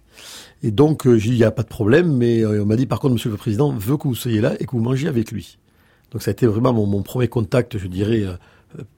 et 0.62 0.72
donc 0.72 1.08
euh, 1.08 1.18
j'ai 1.18 1.30
dit 1.30 1.36
il 1.36 1.40
n'y 1.40 1.46
a 1.46 1.52
pas 1.52 1.64
de 1.64 1.70
problème, 1.70 2.16
mais 2.16 2.42
euh, 2.42 2.64
on 2.64 2.66
m'a 2.66 2.76
dit 2.76 2.86
par 2.86 3.00
contre 3.00 3.14
Monsieur 3.14 3.30
le 3.30 3.38
Président 3.38 3.72
veut 3.72 3.96
que 3.98 4.08
vous 4.08 4.16
soyez 4.16 4.42
là 4.42 4.56
et 4.60 4.66
que 4.66 4.72
vous 4.72 4.82
mangiez 4.82 5.08
avec 5.08 5.32
lui. 5.32 5.58
Donc 6.12 6.22
ça 6.22 6.32
a 6.32 6.34
été 6.34 6.46
vraiment 6.46 6.74
mon, 6.74 6.86
mon 6.86 7.02
premier 7.02 7.30
contact, 7.30 7.78
je 7.78 7.88
dirais 7.88 8.26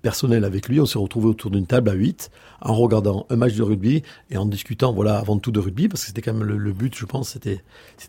personnel 0.01 0.43
avec 0.43 0.67
lui. 0.69 0.79
On 0.79 0.85
s'est 0.85 0.99
retrouvé 0.99 1.27
autour 1.27 1.51
d'une 1.51 1.65
table 1.65 1.89
à 1.89 1.93
8 1.93 2.31
en 2.61 2.75
regardant 2.75 3.25
un 3.29 3.35
match 3.35 3.53
de 3.53 3.63
rugby 3.63 4.03
et 4.29 4.37
en 4.37 4.45
discutant, 4.45 4.93
voilà, 4.93 5.17
avant 5.17 5.37
tout 5.37 5.51
de 5.51 5.59
rugby, 5.59 5.87
parce 5.87 6.01
que 6.01 6.07
c'était 6.07 6.21
quand 6.21 6.33
même 6.33 6.47
le, 6.47 6.73
but, 6.73 6.95
je 6.95 7.05
pense, 7.05 7.29
c'était, 7.29 7.61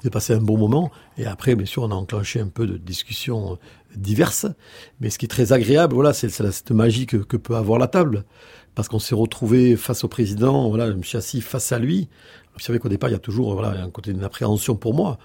de 0.02 0.08
passer 0.08 0.34
un 0.34 0.40
bon 0.40 0.58
moment. 0.58 0.90
Et 1.18 1.26
après, 1.26 1.54
bien 1.54 1.66
sûr, 1.66 1.82
on 1.82 1.90
a 1.90 1.94
enclenché 1.94 2.40
un 2.40 2.48
peu 2.48 2.66
de 2.66 2.76
discussions 2.76 3.58
diverses. 3.96 4.46
Mais 5.00 5.10
ce 5.10 5.18
qui 5.18 5.26
est 5.26 5.28
très 5.28 5.52
agréable, 5.52 5.94
voilà, 5.94 6.12
c'est, 6.12 6.28
cette 6.28 6.70
magie 6.70 7.06
que 7.06 7.36
peut 7.36 7.56
avoir 7.56 7.78
la 7.78 7.88
table. 7.88 8.24
Parce 8.74 8.88
qu'on 8.88 8.98
s'est 8.98 9.14
retrouvé 9.14 9.76
face 9.76 10.04
au 10.04 10.08
président, 10.08 10.68
voilà, 10.68 10.90
je 10.90 10.96
me 10.96 11.02
suis 11.02 11.16
assis 11.16 11.40
face 11.40 11.72
à 11.72 11.78
lui. 11.78 12.08
Vous 12.54 12.60
savez 12.60 12.78
qu'au 12.78 12.88
départ, 12.88 13.10
il 13.10 13.14
y 13.14 13.16
a 13.16 13.20
toujours 13.20 13.52
voilà, 13.54 13.82
un 13.82 13.90
côté 13.90 14.12
d'une 14.12 14.22
appréhension 14.22 14.76
pour 14.76 14.94
moi. 14.94 15.18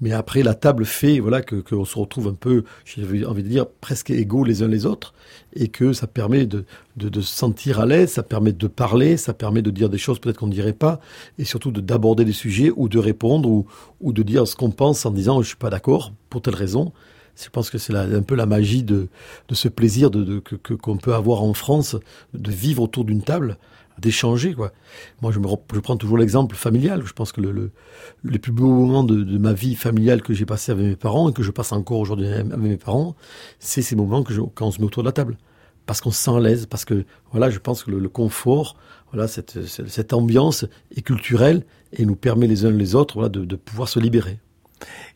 Mais 0.00 0.12
après, 0.12 0.42
la 0.42 0.54
table 0.54 0.84
fait 0.84 1.20
voilà, 1.20 1.40
que 1.40 1.54
qu'on 1.54 1.84
se 1.84 1.96
retrouve 1.96 2.26
un 2.26 2.34
peu, 2.34 2.64
j'ai 2.84 3.24
envie 3.24 3.44
de 3.44 3.48
dire, 3.48 3.66
presque 3.80 4.10
égaux 4.10 4.44
les 4.44 4.64
uns 4.64 4.68
les 4.68 4.84
autres. 4.84 5.14
Et 5.54 5.68
que 5.68 5.92
ça 5.92 6.08
permet 6.08 6.44
de, 6.44 6.64
se 6.98 7.20
sentir 7.20 7.78
à 7.78 7.86
l'aise, 7.86 8.10
ça 8.10 8.24
permet 8.24 8.52
de 8.52 8.66
parler, 8.66 9.16
ça 9.16 9.32
permet 9.32 9.62
de 9.62 9.70
dire 9.70 9.88
des 9.88 9.98
choses 9.98 10.18
peut-être 10.18 10.38
qu'on 10.38 10.48
ne 10.48 10.52
dirait 10.52 10.72
pas. 10.72 11.00
Et 11.38 11.44
surtout 11.44 11.70
de, 11.70 11.80
d'aborder 11.80 12.24
des 12.24 12.32
sujets 12.32 12.72
ou 12.74 12.88
de 12.88 12.98
répondre 12.98 13.48
ou, 13.48 13.66
ou 14.00 14.12
de 14.12 14.22
dire 14.24 14.46
ce 14.48 14.56
qu'on 14.56 14.70
pense 14.70 15.06
en 15.06 15.12
disant 15.12 15.40
je 15.40 15.48
suis 15.48 15.56
pas 15.56 15.70
d'accord 15.70 16.12
pour 16.30 16.42
telle 16.42 16.56
raison. 16.56 16.92
Je 17.36 17.48
pense 17.48 17.70
que 17.70 17.78
c'est 17.78 17.94
un 17.94 18.22
peu 18.22 18.34
la 18.34 18.46
magie 18.46 18.82
de, 18.82 19.08
ce 19.50 19.68
plaisir 19.68 20.10
de, 20.10 20.42
qu'on 20.80 20.96
peut 20.96 21.14
avoir 21.14 21.42
en 21.42 21.54
France, 21.54 21.96
de 22.34 22.50
vivre 22.50 22.82
autour 22.82 23.04
d'une 23.04 23.22
table 23.22 23.58
d'échanger. 23.98 24.54
Moi 25.20 25.32
je 25.32 25.38
prends 25.80 25.96
toujours 25.96 26.18
l'exemple 26.18 26.56
familial. 26.56 27.02
Je 27.04 27.12
pense 27.12 27.32
que 27.32 27.40
le, 27.40 27.70
plus 28.38 28.52
beaux 28.52 28.68
moments 28.68 29.04
de, 29.04 29.38
ma 29.38 29.52
vie 29.52 29.74
familiale 29.74 30.22
que 30.22 30.34
j'ai 30.34 30.46
passé 30.46 30.72
avec 30.72 30.84
mes 30.84 30.96
parents 30.96 31.30
et 31.30 31.32
que 31.32 31.42
je 31.42 31.50
passe 31.50 31.72
encore 31.72 31.98
aujourd'hui 31.98 32.26
avec 32.26 32.46
mes 32.56 32.76
parents, 32.76 33.16
c'est 33.58 33.82
ces 33.82 33.96
moments 33.96 34.22
que 34.22 34.32
je, 34.32 34.40
quand 34.40 34.66
on 34.66 34.70
se 34.70 34.80
met 34.80 34.86
autour 34.86 35.02
de 35.02 35.08
la 35.08 35.12
table 35.12 35.36
parce 35.86 36.00
qu'on 36.00 36.10
se 36.10 36.22
sent 36.22 36.36
à 36.36 36.40
l'aise 36.40 36.66
parce 36.66 36.84
que 36.84 37.04
voilà, 37.32 37.50
je 37.50 37.58
pense 37.58 37.82
que 37.82 37.90
le, 37.90 38.08
confort, 38.08 38.76
voilà 39.12 39.26
cette, 39.26 40.12
ambiance 40.12 40.64
est 40.94 41.02
culturelle 41.02 41.64
et 41.92 42.06
nous 42.06 42.16
permet 42.16 42.46
les 42.46 42.64
uns 42.64 42.70
les 42.70 42.94
autres 42.94 43.28
de 43.28 43.56
pouvoir 43.56 43.88
se 43.88 43.98
libérer. 43.98 44.38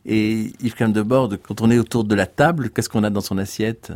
Et 0.05 0.51
Yves 0.61 0.75
Cam 0.75 0.93
quand 0.93 1.61
on 1.61 1.69
est 1.69 1.79
autour 1.79 2.03
de 2.03 2.15
la 2.15 2.25
table, 2.25 2.69
qu'est-ce 2.69 2.89
qu'on 2.89 3.03
a 3.03 3.09
dans 3.09 3.21
son 3.21 3.37
assiette? 3.37 3.91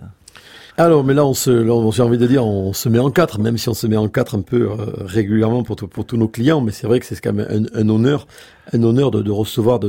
Alors, 0.77 1.03
mais 1.03 1.13
là, 1.13 1.25
on 1.25 1.33
se, 1.33 1.65
j'ai 1.91 2.01
envie 2.01 2.17
de 2.17 2.27
dire, 2.27 2.45
on 2.45 2.71
se 2.71 2.87
met 2.87 2.99
en 2.99 3.11
quatre, 3.11 3.39
même 3.39 3.57
si 3.57 3.67
on 3.67 3.73
se 3.73 3.87
met 3.87 3.97
en 3.97 4.07
quatre 4.07 4.37
un 4.37 4.41
peu 4.41 4.71
euh, 4.71 4.75
régulièrement 4.99 5.63
pour, 5.63 5.75
pour 5.75 6.05
tous 6.05 6.15
nos 6.15 6.29
clients. 6.29 6.61
Mais 6.61 6.71
c'est 6.71 6.87
vrai 6.87 6.99
que 6.99 7.05
c'est 7.05 7.19
quand 7.19 7.33
même 7.33 7.67
un, 7.73 7.89
honneur, 7.89 8.25
un 8.71 8.81
honneur 8.81 9.11
de, 9.11 9.29
recevoir 9.29 9.79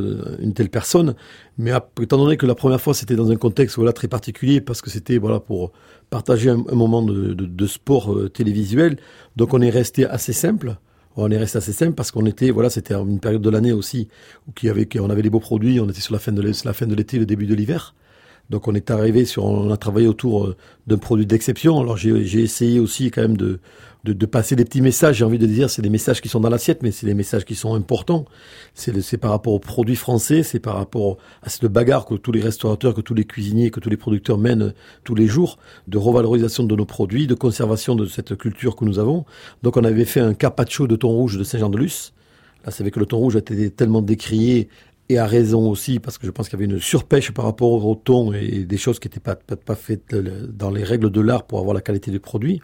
une 0.40 0.54
telle 0.54 0.70
personne. 0.70 1.14
Mais 1.56 1.70
étant 2.00 2.18
donné 2.18 2.36
que 2.36 2.46
la 2.46 2.54
première 2.54 2.80
fois 2.80 2.94
c'était 2.94 3.14
dans 3.14 3.30
un 3.30 3.36
contexte 3.36 3.76
voilà 3.76 3.92
très 3.92 4.08
particulier, 4.08 4.60
parce 4.60 4.82
que 4.82 4.90
c'était 4.90 5.18
voilà 5.18 5.38
pour 5.38 5.70
partager 6.10 6.50
un, 6.50 6.56
moment 6.56 7.02
de 7.02 7.66
sport 7.66 8.12
euh, 8.12 8.28
télévisuel, 8.28 8.96
donc 9.36 9.54
on 9.54 9.60
est 9.60 9.70
resté 9.70 10.04
assez 10.06 10.32
simple. 10.32 10.76
On 11.16 11.31
est 11.31 11.37
resté 11.37 11.59
assez 11.59 11.73
simple 11.73 11.92
parce 11.92 12.11
qu'on 12.11 12.25
était, 12.26 12.50
voilà, 12.50 12.71
c'était 12.71 12.95
une 12.95 13.21
période 13.21 13.42
de 13.42 13.50
l'année 13.50 13.73
aussi 13.73 14.09
où 14.47 14.52
on 15.00 15.11
avait 15.11 15.23
les 15.23 15.31
beaux 15.31 15.40
produits, 15.40 15.78
on 15.81 15.88
était 15.88 16.00
sur 16.00 16.14
la 16.14 16.19
fin 16.19 16.33
de 16.33 16.95
l'été, 16.95 17.19
le 17.19 17.26
début 17.26 17.47
de 17.47 17.54
l'hiver. 17.54 17.95
Donc 18.52 18.68
on 18.68 18.75
est 18.75 18.90
arrivé 18.90 19.25
sur, 19.25 19.47
on 19.47 19.71
a 19.71 19.78
travaillé 19.78 20.06
autour 20.06 20.44
euh, 20.44 20.56
d'un 20.87 20.99
produit 20.99 21.25
d'exception. 21.25 21.80
Alors 21.80 21.97
j'ai 21.97 22.42
essayé 22.42 22.80
aussi 22.80 23.11
quand 23.11 23.23
même 23.23 23.38
de, 23.38 23.59
passer 24.26 24.56
des 24.56 24.66
petits 24.66 24.82
messages. 24.82 25.16
J'ai 25.16 25.25
envie 25.25 25.38
de 25.38 25.47
dire, 25.47 25.71
c'est 25.71 25.80
des 25.80 25.88
messages 25.88 26.21
qui 26.21 26.28
sont 26.28 26.38
dans 26.38 26.50
l'assiette, 26.50 26.82
mais 26.82 26.90
c'est 26.90 27.06
des 27.06 27.14
messages 27.14 27.47
qui 27.47 27.54
sont 27.54 27.75
importants. 27.75 28.26
C'est 28.75 29.16
par 29.16 29.30
rapport 29.30 29.54
aux 29.54 29.59
produits 29.59 29.97
français, 29.97 30.42
c'est 30.42 30.61
par 30.61 30.76
rapport 30.76 31.16
à 31.42 31.49
cette 31.49 31.64
bagarre 31.64 32.04
que 32.04 32.14
tous 32.14 32.30
les 32.30 32.42
restaurateurs, 32.42 32.92
que 32.92 33.00
tous 33.00 33.14
les 33.14 33.25
cuisiniers, 33.25 33.71
que 33.71 33.80
tous 33.80 33.88
les 33.88 33.97
producteurs 33.97 34.37
mènent 34.37 34.75
tous 35.02 35.14
les 35.14 35.26
jours, 35.26 35.56
de 35.88 35.97
revalorisation 35.97 36.64
de 36.64 36.76
nos 36.76 36.85
produits, 36.85 37.26
de 37.26 37.35
conservation 37.35 37.94
de 37.94 38.04
cette 38.04 38.37
culture 38.37 38.76
que 38.76 38.85
nous 38.85 38.99
avons. 38.99 39.25
Donc 39.62 39.78
on 39.78 39.85
avait 39.85 40.04
fait 40.04 40.21
un 40.21 40.35
carpaccio 40.35 40.87
de 40.87 40.97
thon 40.97 41.09
rouge 41.09 41.38
de 41.38 41.44
Saint-Jean-de-Luz. 41.44 42.12
Là, 42.66 42.71
c'est 42.71 42.85
vrai 42.85 42.90
que 42.90 43.00
le 43.00 43.06
thon 43.06 43.16
rouge 43.16 43.35
a 43.35 43.38
été 43.38 43.71
tellement 43.71 44.02
décrié 44.02 44.68
et 45.09 45.18
à 45.18 45.26
raison 45.26 45.68
aussi, 45.68 45.99
parce 45.99 46.16
que 46.16 46.26
je 46.26 46.30
pense 46.30 46.49
qu'il 46.49 46.59
y 46.59 46.62
avait 46.62 46.73
une 46.73 46.80
surpêche 46.80 47.32
par 47.32 47.44
rapport 47.44 47.85
au 47.85 47.94
thon 47.94 48.32
et 48.32 48.64
des 48.64 48.76
choses 48.76 48.99
qui 48.99 49.09
n'étaient 49.09 49.21
pas, 49.21 49.35
pas, 49.35 49.56
pas, 49.56 49.75
faites 49.75 50.14
dans 50.14 50.71
les 50.71 50.85
règles 50.85 51.11
de 51.11 51.21
l'art 51.21 51.42
pour 51.42 51.59
avoir 51.59 51.75
la 51.75 51.80
qualité 51.80 52.11
du 52.11 52.21
produit. 52.21 52.61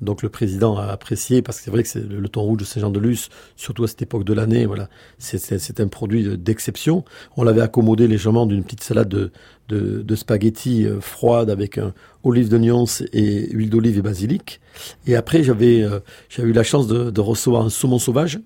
Donc 0.00 0.22
le 0.22 0.28
président 0.28 0.76
a 0.76 0.84
apprécié, 0.86 1.42
parce 1.42 1.58
que 1.58 1.64
c'est 1.64 1.70
vrai 1.70 1.82
que 1.82 1.88
c'est 1.88 2.06
le, 2.06 2.28
thon 2.28 2.42
rouge 2.42 2.58
de 2.58 2.64
Saint-Jean-de-Luz, 2.64 3.28
surtout 3.56 3.84
à 3.84 3.88
cette 3.88 4.02
époque 4.02 4.24
de 4.24 4.32
l'année, 4.34 4.66
voilà, 4.66 4.88
c'est 5.18 5.80
un 5.80 5.88
produit 5.88 6.38
d'exception. 6.38 7.04
On 7.36 7.42
l'avait 7.42 7.62
accommodé 7.62 8.06
légèrement 8.06 8.46
d'une 8.46 8.62
petite 8.62 8.84
salade 8.84 9.08
de, 9.08 9.32
de, 9.68 10.02
de 10.02 10.14
spaghettis 10.14 10.86
euh, 10.86 11.00
froide 11.00 11.50
avec 11.50 11.78
un 11.78 11.94
olive 12.22 12.48
d'oignons 12.50 12.84
et 13.12 13.50
huile 13.52 13.70
d'olive 13.70 13.98
et 13.98 14.02
basilic. 14.02 14.60
Et 15.06 15.16
après, 15.16 15.42
j'avais 15.42 15.82
euh, 15.82 16.00
eu 16.38 16.52
la 16.52 16.62
chance 16.62 16.86
de, 16.86 17.10
de 17.10 17.20
recevoir 17.20 17.64
un 17.64 17.70
saumon 17.70 17.98
sauvage 17.98 18.40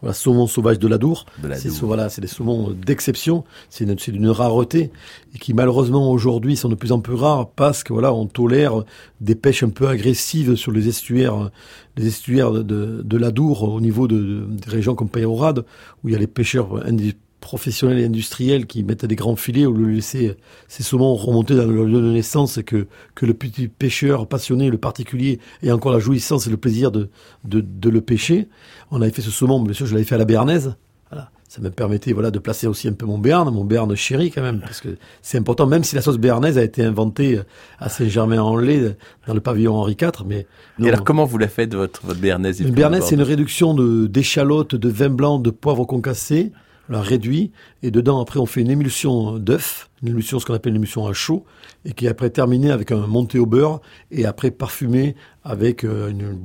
Voilà, 0.00 0.12
saumon 0.14 0.46
sauvage 0.46 0.78
de 0.78 0.88
l'Adour. 0.88 1.24
De 1.42 1.48
la 1.48 1.56
C'est 1.56 1.70
voilà, 1.86 2.10
des 2.20 2.26
saumons 2.26 2.70
d'exception. 2.70 3.44
C'est 3.70 3.84
une- 3.84 3.98
c'est 3.98 4.12
d'une 4.12 4.28
rareté 4.28 4.90
et 5.34 5.38
qui 5.38 5.54
malheureusement 5.54 6.10
aujourd'hui 6.10 6.56
sont 6.56 6.68
de 6.68 6.74
plus 6.74 6.92
en 6.92 7.00
plus 7.00 7.14
rares 7.14 7.48
parce 7.50 7.82
que 7.82 7.92
voilà, 7.92 8.12
on 8.12 8.26
tolère 8.26 8.84
des 9.20 9.34
pêches 9.34 9.62
un 9.62 9.70
peu 9.70 9.88
agressives 9.88 10.54
sur 10.56 10.70
les 10.72 10.88
estuaires, 10.88 11.50
les 11.96 12.06
estuaires 12.06 12.52
de, 12.52 12.62
de, 12.62 13.02
de 13.02 13.16
l'Adour 13.16 13.62
au 13.62 13.80
niveau 13.80 14.06
de, 14.06 14.16
de- 14.18 14.46
des 14.50 14.70
régions 14.70 14.94
comme 14.94 15.08
Payrorade 15.08 15.64
où 16.04 16.08
il 16.08 16.12
y 16.12 16.14
a 16.14 16.18
les 16.18 16.26
pêcheurs 16.26 16.86
indi- 16.86 17.14
professionnels 17.46 18.00
et 18.00 18.04
industriels 18.04 18.66
qui 18.66 18.82
mettent 18.82 19.04
des 19.06 19.14
grands 19.14 19.36
filets 19.36 19.66
au 19.66 19.72
lieu 19.72 19.86
de 19.86 19.90
laisser 19.92 20.36
ces 20.66 20.82
saumons 20.82 21.14
remonter 21.14 21.54
dans 21.54 21.64
leur 21.64 21.84
lieu 21.84 22.00
de 22.02 22.12
naissance 22.12 22.58
et 22.58 22.64
que, 22.64 22.88
que 23.14 23.24
le 23.24 23.34
petit 23.34 23.68
pêcheur 23.68 24.26
passionné, 24.26 24.68
le 24.68 24.78
particulier, 24.78 25.38
ait 25.62 25.70
encore 25.70 25.92
la 25.92 26.00
jouissance 26.00 26.48
et 26.48 26.50
le 26.50 26.56
plaisir 26.56 26.90
de, 26.90 27.08
de, 27.44 27.60
de 27.60 27.88
le 27.88 28.00
pêcher. 28.00 28.48
On 28.90 29.00
avait 29.00 29.12
fait 29.12 29.22
ce 29.22 29.30
saumon, 29.30 29.60
bien 29.62 29.72
sûr, 29.74 29.86
je 29.86 29.94
l'avais 29.94 30.04
fait 30.04 30.16
à 30.16 30.18
la 30.18 30.24
béarnaise. 30.24 30.74
Voilà. 31.10 31.30
Ça 31.48 31.62
me 31.62 31.70
permettait 31.70 32.12
voilà, 32.12 32.32
de 32.32 32.40
placer 32.40 32.66
aussi 32.66 32.88
un 32.88 32.92
peu 32.92 33.06
mon 33.06 33.18
béarn, 33.18 33.48
mon 33.54 33.62
béarn 33.64 33.94
chéri 33.94 34.32
quand 34.32 34.42
même, 34.42 34.58
parce 34.60 34.80
que 34.80 34.88
c'est 35.22 35.38
important, 35.38 35.66
même 35.68 35.84
si 35.84 35.94
la 35.94 36.02
sauce 36.02 36.18
béarnaise 36.18 36.58
a 36.58 36.64
été 36.64 36.82
inventée 36.82 37.40
à 37.78 37.88
Saint-Germain-en-Laye, 37.88 38.96
dans 39.28 39.34
le 39.34 39.40
pavillon 39.40 39.74
Henri 39.76 39.96
IV. 40.00 40.24
Mais 40.26 40.40
Et 40.40 40.82
non, 40.82 40.88
alors, 40.88 41.04
comment 41.04 41.24
vous 41.24 41.38
la 41.38 41.46
faites, 41.46 41.72
votre, 41.74 42.04
votre 42.04 42.18
béarnaise 42.20 42.60
une 42.60 42.70
béarnaise, 42.74 43.04
c'est 43.04 43.14
une 43.14 43.22
réduction 43.22 43.74
de- 43.74 44.08
d'échalotes, 44.08 44.74
de, 44.74 44.88
vin 44.88 45.08
blanc, 45.08 45.38
de 45.38 45.50
poivre 45.50 45.84
concassé, 45.84 46.50
la 46.88 47.00
réduit, 47.00 47.52
et 47.86 47.90
dedans, 47.92 48.20
après, 48.20 48.40
on 48.40 48.46
fait 48.46 48.62
une 48.62 48.70
émulsion 48.70 49.38
d'œuf, 49.38 49.90
une 50.02 50.08
émulsion, 50.08 50.40
ce 50.40 50.44
qu'on 50.46 50.54
appelle 50.54 50.70
une 50.72 50.76
émulsion 50.78 51.06
à 51.06 51.12
chaud, 51.12 51.44
et 51.84 51.92
qui 51.92 52.06
est 52.06 52.08
après 52.08 52.30
terminée 52.30 52.70
avec 52.72 52.90
un 52.90 53.06
monté 53.06 53.38
au 53.38 53.46
beurre, 53.46 53.80
et 54.10 54.26
après 54.26 54.50
parfumé 54.50 55.14
avec 55.44 55.84
euh, 55.84 56.08
une 56.10 56.36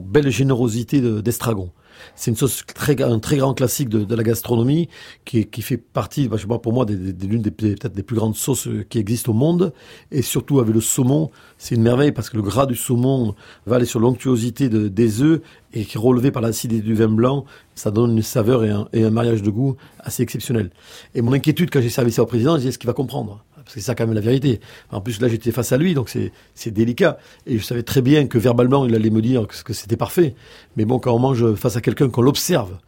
belle 0.00 0.30
générosité 0.30 1.00
de- 1.00 1.20
d'estragon. 1.20 1.70
C'est 2.14 2.30
une 2.30 2.36
sauce 2.36 2.64
très, 2.64 3.00
un 3.02 3.18
très 3.18 3.38
grand 3.38 3.54
classique 3.54 3.88
de, 3.88 4.14
la 4.14 4.22
gastronomie 4.22 4.88
qui, 5.24 5.46
qui 5.46 5.62
fait 5.62 5.76
partie, 5.78 6.28
bah, 6.28 6.36
je 6.36 6.42
sais 6.42 6.48
pas, 6.48 6.58
pour 6.60 6.72
moi, 6.72 6.84
des, 6.84 6.96
des- 6.96 7.12
des- 7.12 7.50
peut-être 7.50 7.92
des 7.92 8.04
plus 8.04 8.14
grandes 8.16 8.36
sauces 8.36 8.68
euh, 8.68 8.84
qui 8.88 8.98
existent 8.98 9.32
au 9.32 9.34
monde. 9.34 9.72
Et 10.12 10.22
surtout 10.22 10.60
avec 10.60 10.72
le 10.74 10.80
saumon, 10.80 11.30
c'est 11.58 11.74
une 11.74 11.82
merveille 11.82 12.12
parce 12.12 12.30
que 12.30 12.36
le 12.36 12.42
gras 12.42 12.66
du 12.66 12.76
saumon 12.76 13.34
va 13.66 13.76
aller 13.76 13.84
sur 13.84 13.98
l'onctuosité 14.00 14.68
de- 14.68 14.86
des 14.88 15.22
œufs 15.22 15.40
et 15.72 15.84
qui 15.84 15.96
est 15.96 16.00
relevé 16.00 16.30
par 16.30 16.40
l'acidité 16.40 16.82
du 16.82 16.94
vin 16.94 17.08
blanc. 17.08 17.44
Ça 17.74 17.90
donne 17.90 18.12
une 18.16 18.22
saveur 18.22 18.64
et 18.92 19.02
un 19.04 19.10
mariage 19.10 19.42
de 19.42 19.50
goût 19.50 19.76
assez 19.98 20.22
exceptionnel. 20.22 20.70
Et 21.14 21.22
mon 21.22 21.32
inquiétude 21.32 21.70
quand 21.70 21.80
j'ai 21.80 21.90
servi 21.90 22.12
ça 22.12 22.22
au 22.22 22.26
président, 22.26 22.54
je 22.54 22.58
disais 22.58 22.68
est-ce 22.70 22.78
qu'il 22.78 22.86
va 22.86 22.94
comprendre? 22.94 23.44
Parce 23.54 23.74
que 23.74 23.80
c'est 23.80 23.86
ça 23.86 23.94
quand 23.94 24.06
même 24.06 24.14
la 24.14 24.20
vérité. 24.20 24.60
En 24.90 25.00
plus 25.00 25.20
là 25.20 25.28
j'étais 25.28 25.52
face 25.52 25.72
à 25.72 25.76
lui, 25.76 25.94
donc 25.94 26.10
c'est 26.54 26.70
délicat. 26.70 27.18
Et 27.46 27.58
je 27.58 27.64
savais 27.64 27.82
très 27.82 28.02
bien 28.02 28.26
que 28.26 28.38
verbalement 28.38 28.86
il 28.86 28.94
allait 28.94 29.10
me 29.10 29.20
dire 29.20 29.46
que, 29.46 29.72
c'était 29.72 29.96
parfait. 29.96 30.34
Mais 30.76 30.84
bon, 30.84 30.98
quand 30.98 31.14
on 31.14 31.18
mange 31.18 31.54
face 31.54 31.76
à 31.76 31.80
quelqu'un, 31.80 32.08
qu'on 32.08 32.22
l'observe. 32.22 32.78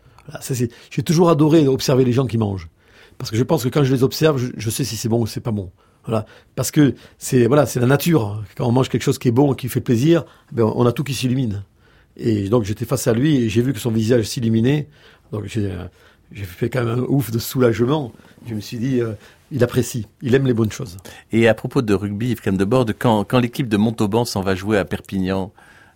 J'ai 0.90 1.02
toujours 1.02 1.30
adoré 1.30 1.66
observer 1.66 2.04
les 2.04 2.12
gens 2.12 2.26
qui 2.26 2.38
mangent, 2.38 2.68
parce 3.18 3.30
que 3.30 3.36
je 3.36 3.42
pense 3.42 3.64
que 3.64 3.68
quand 3.68 3.82
je 3.82 3.92
les 3.92 4.02
observe, 4.02 4.40
je, 4.56 4.70
sais 4.70 4.84
si 4.84 4.96
c'est 4.96 5.08
bon 5.08 5.20
ou 5.20 5.26
c'est 5.26 5.40
pas 5.40 5.50
bon. 5.50 5.70
Voilà, 6.06 6.24
parce 6.56 6.70
que 6.70 6.94
c'est 7.18 7.46
voilà, 7.46 7.66
c'est 7.66 7.80
la 7.80 7.86
nature. 7.86 8.42
Quand 8.56 8.66
on 8.66 8.72
mange 8.72 8.88
quelque 8.88 9.02
chose 9.02 9.18
qui 9.18 9.28
est 9.28 9.32
bon, 9.32 9.52
qui 9.54 9.68
fait 9.68 9.80
plaisir, 9.80 10.24
ben, 10.52 10.64
on 10.74 10.86
a 10.86 10.92
tout 10.92 11.04
qui 11.04 11.14
s'illumine. 11.14 11.64
Et 12.16 12.48
donc 12.48 12.64
j'étais 12.64 12.84
face 12.84 13.06
à 13.06 13.12
lui 13.12 13.36
et 13.36 13.48
j'ai 13.48 13.62
vu 13.62 13.72
que 13.72 13.78
son 13.78 13.90
visage 13.90 14.24
s'illuminait. 14.24 14.88
Donc 15.32 15.44
j'ai 15.46 15.70
j'ai 16.32 16.44
fait 16.44 16.70
quand 16.70 16.84
même 16.84 16.98
un 17.00 17.02
ouf 17.02 17.30
de 17.30 17.38
soulagement. 17.38 18.12
Je 18.46 18.54
me 18.54 18.60
suis 18.60 18.78
dit, 18.78 19.00
euh, 19.00 19.12
il 19.50 19.62
apprécie, 19.64 20.06
il 20.22 20.34
aime 20.34 20.46
les 20.46 20.54
bonnes 20.54 20.72
choses. 20.72 20.96
Et 21.32 21.48
à 21.48 21.54
propos 21.54 21.82
de 21.82 21.92
rugby, 21.94 22.30
Yves 22.30 22.40
Cambord, 22.40 22.86
quand, 22.98 23.24
quand 23.24 23.38
l'équipe 23.38 23.68
de 23.68 23.76
Montauban 23.76 24.24
s'en 24.24 24.40
va 24.40 24.54
jouer 24.54 24.78
à 24.78 24.84
Perpignan, 24.84 25.52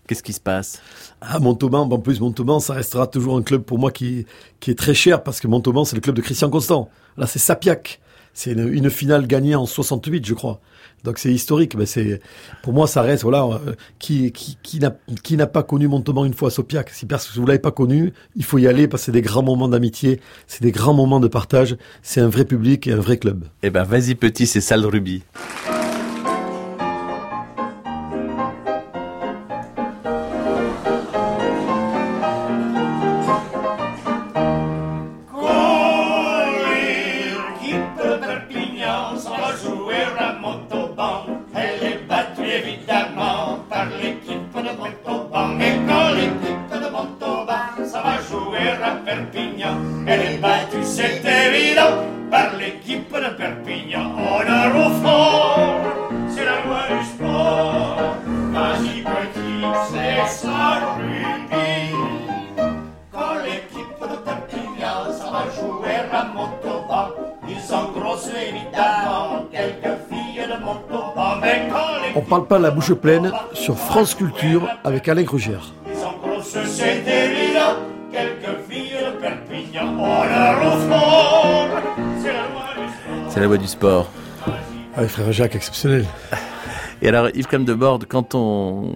qu'est-ce 0.06 0.22
qui 0.22 0.32
se 0.32 0.40
passe? 0.40 0.82
Ah, 1.20 1.38
Montauban, 1.38 1.88
en 1.90 1.98
plus 1.98 2.20
Montauban, 2.20 2.60
ça 2.60 2.74
restera 2.74 3.06
toujours 3.06 3.36
un 3.36 3.42
club 3.42 3.62
pour 3.62 3.78
moi 3.78 3.90
qui, 3.90 4.26
qui 4.60 4.70
est 4.70 4.78
très 4.78 4.94
cher 4.94 5.22
parce 5.22 5.40
que 5.40 5.46
Montauban, 5.46 5.84
c'est 5.84 5.96
le 5.96 6.02
club 6.02 6.16
de 6.16 6.22
Christian 6.22 6.50
Constant. 6.50 6.90
Là, 7.16 7.26
c'est 7.26 7.38
Sapiac. 7.38 8.00
C'est 8.34 8.52
une, 8.52 8.72
une 8.72 8.90
finale 8.90 9.26
gagnée 9.26 9.54
en 9.54 9.64
68, 9.64 10.26
je 10.26 10.34
crois. 10.34 10.60
Donc 11.04 11.18
c'est 11.18 11.32
historique. 11.32 11.76
Mais 11.76 11.86
c'est, 11.86 12.20
pour 12.62 12.72
moi, 12.72 12.86
ça 12.86 13.02
reste, 13.02 13.22
voilà, 13.22 13.44
euh, 13.44 13.74
qui, 13.98 14.32
qui, 14.32 14.58
qui 14.62 15.36
n'a, 15.36 15.46
pas 15.46 15.62
connu 15.62 15.86
Montauban 15.86 16.24
une 16.24 16.34
fois 16.34 16.48
à 16.48 16.50
Sopiac. 16.50 16.90
Si 16.90 17.06
personne, 17.06 17.40
vous 17.40 17.46
l'avez 17.46 17.58
pas 17.58 17.70
connu, 17.70 18.12
il 18.34 18.44
faut 18.44 18.58
y 18.58 18.66
aller 18.66 18.88
parce 18.88 19.02
que 19.02 19.06
c'est 19.06 19.12
des 19.12 19.22
grands 19.22 19.42
moments 19.42 19.68
d'amitié, 19.68 20.20
c'est 20.46 20.62
des 20.62 20.72
grands 20.72 20.94
moments 20.94 21.20
de 21.20 21.28
partage. 21.28 21.76
C'est 22.02 22.20
un 22.20 22.28
vrai 22.28 22.44
public 22.44 22.86
et 22.86 22.92
un 22.92 23.00
vrai 23.00 23.18
club. 23.18 23.44
Eh 23.62 23.70
ben, 23.70 23.84
vas-y 23.84 24.14
petit, 24.14 24.46
c'est 24.46 24.60
ça 24.60 24.76
le 24.76 24.86
rugby. 24.86 25.22
Parle 72.34 72.46
pas 72.48 72.58
de 72.58 72.64
la 72.64 72.72
bouche 72.72 72.92
pleine 72.94 73.30
sur 73.52 73.78
France 73.78 74.16
Culture 74.16 74.68
avec 74.82 75.06
Alain 75.06 75.22
Grugère. 75.22 75.72
ils 75.86 76.04
engrossent, 76.04 76.58
c'est 76.66 77.04
évident, 77.06 77.76
quelques 78.10 78.58
filles 78.68 78.96
de 78.98 79.20
Perpignan. 79.20 79.94
Oh 80.00 80.24
c'est 82.18 82.32
la 82.32 82.46
loi 82.48 82.66
du 82.76 82.88
sport. 82.88 83.28
C'est 83.28 83.40
la 83.40 83.46
voie 83.46 83.56
du 83.56 83.66
sport. 83.68 84.10
Ah, 84.96 85.02
les 85.02 85.08
frères 85.08 85.30
Jacques, 85.30 85.54
exceptionnel. 85.54 86.06
Et 87.02 87.08
alors, 87.08 87.28
Yves 87.34 87.46
Cambord, 87.46 88.00
quand 88.08 88.34
on, 88.34 88.94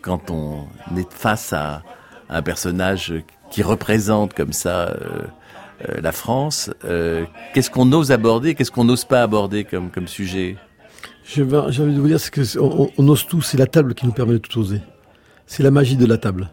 quand 0.00 0.30
on 0.30 0.64
est 0.96 1.12
face 1.12 1.52
à 1.52 1.82
un 2.30 2.40
personnage 2.40 3.12
qui 3.50 3.62
représente 3.62 4.32
comme 4.32 4.54
ça 4.54 4.88
euh, 4.88 5.24
euh, 5.90 6.00
la 6.00 6.12
France, 6.12 6.70
euh, 6.86 7.26
qu'est-ce 7.52 7.70
qu'on 7.70 7.92
ose 7.92 8.12
aborder, 8.12 8.54
qu'est-ce 8.54 8.70
qu'on 8.70 8.84
n'ose 8.84 9.04
pas 9.04 9.20
aborder 9.20 9.64
comme, 9.64 9.90
comme 9.90 10.08
sujet? 10.08 10.56
J'ai 11.24 11.42
envie 11.42 11.94
de 11.94 12.00
vous 12.00 12.08
dire, 12.08 12.18
c'est 12.20 12.32
que 12.32 12.58
on, 12.58 12.90
on 12.96 13.08
ose 13.08 13.26
tout, 13.26 13.40
c'est 13.42 13.58
la 13.58 13.66
table 13.66 13.94
qui 13.94 14.06
nous 14.06 14.12
permet 14.12 14.32
de 14.34 14.38
tout 14.38 14.58
oser. 14.58 14.80
C'est 15.46 15.62
la 15.62 15.70
magie 15.70 15.96
de 15.96 16.06
la 16.06 16.18
table. 16.18 16.50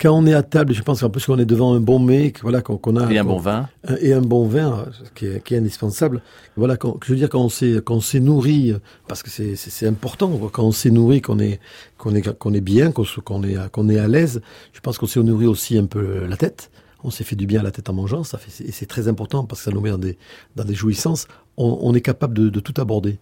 Quand 0.00 0.10
on 0.18 0.26
est 0.26 0.34
à 0.34 0.42
table, 0.42 0.72
je 0.72 0.82
pense 0.82 1.00
qu'en 1.00 1.10
plus 1.10 1.24
qu'on 1.26 1.38
est 1.38 1.44
devant 1.44 1.74
un 1.74 1.80
bon 1.80 2.04
que 2.32 2.40
voilà, 2.42 2.60
qu'on 2.60 2.76
qu'on 2.76 2.96
a 2.96 3.06
Et 3.12 3.18
un 3.18 3.24
bon 3.24 3.38
vin 3.38 3.68
un- 3.86 3.96
et 4.00 4.12
un 4.14 4.20
bon 4.20 4.46
vin, 4.48 4.86
qui 5.14 5.26
est, 5.26 5.44
qui 5.44 5.54
est 5.54 5.58
indispensable. 5.58 6.22
Voilà, 6.56 6.76
quand, 6.76 6.96
je 7.04 7.12
veux 7.12 7.16
dire 7.18 7.28
quand 7.28 7.40
on 7.42 7.48
s'est 7.48 7.80
quand 7.84 7.96
on 7.96 8.00
s'est 8.00 8.18
nourri, 8.18 8.74
parce 9.06 9.22
que 9.22 9.30
c'est 9.30 9.86
important, 9.86 10.30
quand 10.52 10.64
on 10.64 10.72
s'est 10.72 10.90
nourri, 10.90 11.20
qu'on 11.20 11.38
est 11.38 11.60
qu'on 11.98 12.14
est 12.14 12.36
qu'on 12.38 12.52
est 12.54 12.60
bien, 12.60 12.90
qu'on 12.90 13.42
est 13.44 13.56
à- 13.56 13.68
qu'on 13.68 13.88
est 13.88 13.98
à 13.98 14.08
l'aise. 14.08 14.40
Je 14.72 14.80
pense 14.80 14.98
qu'on 14.98 15.06
s'est 15.06 15.22
nourri 15.22 15.46
aussi 15.46 15.78
un 15.78 15.86
peu 15.86 16.26
la 16.26 16.36
tête. 16.36 16.70
On 17.04 17.10
s'est 17.10 17.24
fait 17.24 17.36
du 17.36 17.46
bien 17.46 17.60
à 17.60 17.62
la 17.62 17.70
tête 17.70 17.88
en 17.90 17.92
mangeant, 17.92 18.24
ça 18.24 18.38
fait 18.38 18.64
et 18.64 18.72
c'est 18.72 18.86
très 18.86 19.06
important 19.08 19.44
parce 19.44 19.60
que 19.60 19.64
ça 19.66 19.70
nous 19.70 19.80
met 19.82 19.90
dans 19.90 19.98
des 19.98 20.16
dans 20.56 20.64
des 20.64 20.74
jouissances. 20.74 21.28
On, 21.56 21.78
on 21.82 21.94
est 21.94 22.00
capable 22.00 22.34
de, 22.36 22.48
de 22.48 22.60
tout 22.60 22.74
aborder. 22.80 23.18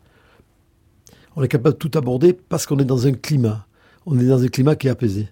On 1.36 1.42
est 1.42 1.48
capable 1.48 1.74
de 1.74 1.78
tout 1.78 1.96
aborder 1.96 2.32
parce 2.32 2.66
qu'on 2.66 2.78
est 2.78 2.84
dans 2.84 3.06
un 3.06 3.12
climat. 3.12 3.66
On 4.06 4.18
est 4.18 4.24
dans 4.26 4.42
un 4.42 4.48
climat 4.48 4.76
qui 4.76 4.88
est 4.88 4.90
apaisé. 4.90 5.28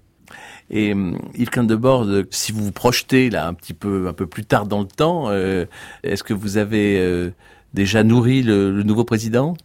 Et 0.70 0.92
hum, 0.92 1.18
Yves 1.34 1.50
Cambord, 1.50 2.06
si 2.30 2.52
vous 2.52 2.64
vous 2.64 2.72
projetez 2.72 3.30
là 3.30 3.46
un 3.46 3.54
petit 3.54 3.74
peu, 3.74 4.08
un 4.08 4.12
peu 4.12 4.26
plus 4.26 4.44
tard 4.44 4.66
dans 4.66 4.80
le 4.80 4.86
temps, 4.86 5.26
euh, 5.28 5.64
est-ce 6.02 6.22
que 6.22 6.34
vous 6.34 6.58
avez 6.58 6.98
euh, 6.98 7.30
déjà 7.74 8.04
nourri 8.04 8.42
le, 8.42 8.70
le 8.70 8.82
nouveau 8.82 9.04
président? 9.04 9.56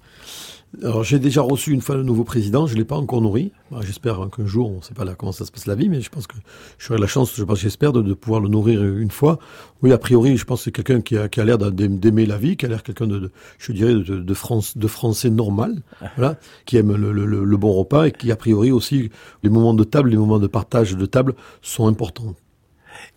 Alors 0.81 1.03
j'ai 1.03 1.19
déjà 1.19 1.41
reçu 1.41 1.71
une 1.71 1.81
fois 1.81 1.95
le 1.95 2.03
nouveau 2.03 2.23
président, 2.23 2.65
je 2.65 2.75
l'ai 2.75 2.83
pas 2.83 2.95
encore 2.95 3.21
nourri. 3.21 3.51
Bah, 3.69 3.79
j'espère 3.83 4.27
qu'un 4.35 4.47
jour, 4.47 4.71
on 4.71 4.77
ne 4.77 4.81
sait 4.81 4.95
pas 4.95 5.05
là 5.05 5.13
comment 5.15 5.31
ça 5.31 5.45
se 5.45 5.51
passe 5.51 5.67
la 5.67 5.75
vie, 5.75 5.87
mais 5.87 6.01
je 6.01 6.09
pense 6.09 6.25
que 6.25 6.35
j'aurai 6.79 6.99
la 6.99 7.05
chance, 7.05 7.35
je 7.35 7.43
pense, 7.43 7.59
j'espère, 7.59 7.93
de, 7.93 8.01
de 8.01 8.13
pouvoir 8.15 8.41
le 8.41 8.49
nourrir 8.49 8.83
une 8.83 9.11
fois. 9.11 9.37
Oui, 9.83 9.91
a 9.91 9.99
priori, 9.99 10.35
je 10.35 10.45
pense 10.45 10.61
que 10.61 10.63
c'est 10.65 10.71
quelqu'un 10.71 11.01
qui 11.01 11.15
a, 11.15 11.29
qui 11.29 11.39
a 11.39 11.45
l'air 11.45 11.59
d'a- 11.59 11.69
d'aimer 11.69 12.25
la 12.25 12.37
vie, 12.37 12.57
qui 12.57 12.65
a 12.65 12.69
l'air 12.69 12.81
quelqu'un 12.81 13.05
de, 13.05 13.19
de- 13.19 13.31
je 13.59 13.71
dirais, 13.71 13.93
de, 13.93 14.01
de, 14.01 14.33
France, 14.33 14.75
de 14.75 14.87
français 14.87 15.29
normal, 15.29 15.83
voilà, 16.17 16.37
qui 16.65 16.77
aime 16.77 16.95
le, 16.95 17.11
le- 17.11 17.27
le- 17.27 17.43
le 17.43 17.57
bon 17.57 17.71
repas 17.73 18.05
et 18.05 18.11
qui, 18.11 18.31
a 18.31 18.35
priori 18.35 18.71
aussi, 18.71 19.11
les 19.43 19.49
moments 19.51 19.75
de 19.75 19.83
table, 19.83 20.09
les 20.09 20.17
moments 20.17 20.39
de 20.39 20.47
partage 20.47 20.97
de 20.97 21.05
table 21.05 21.35
sont 21.61 21.85
importants. 21.87 22.33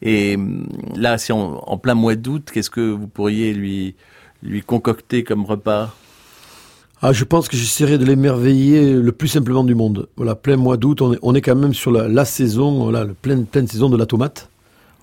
Et 0.02 0.36
hum, 0.36 0.66
là, 0.94 1.16
si 1.16 1.32
on, 1.32 1.70
en 1.70 1.78
plein 1.78 1.94
mois 1.94 2.16
d'août, 2.16 2.50
qu'est-ce 2.52 2.70
que 2.70 2.90
vous 2.90 3.08
pourriez 3.08 3.54
lui 3.54 3.94
lui 4.42 4.60
concocter 4.62 5.24
comme 5.24 5.44
repas? 5.46 5.94
Ah, 7.02 7.12
je 7.12 7.24
pense 7.24 7.48
que 7.48 7.58
j'essaierai 7.58 7.98
de 7.98 8.06
l'émerveiller 8.06 8.94
le 8.94 9.12
plus 9.12 9.28
simplement 9.28 9.64
du 9.64 9.74
monde. 9.74 10.08
Voilà, 10.16 10.34
plein 10.34 10.56
mois 10.56 10.78
d'août, 10.78 11.02
on 11.02 11.34
est, 11.34 11.42
quand 11.42 11.54
même 11.54 11.74
sur 11.74 11.90
la, 11.90 12.24
saison, 12.24 12.84
voilà, 12.84 13.04
le 13.04 13.12
pleine, 13.12 13.44
pleine 13.44 13.66
saison 13.66 13.90
de 13.90 13.98
la 13.98 14.06
tomate. 14.06 14.48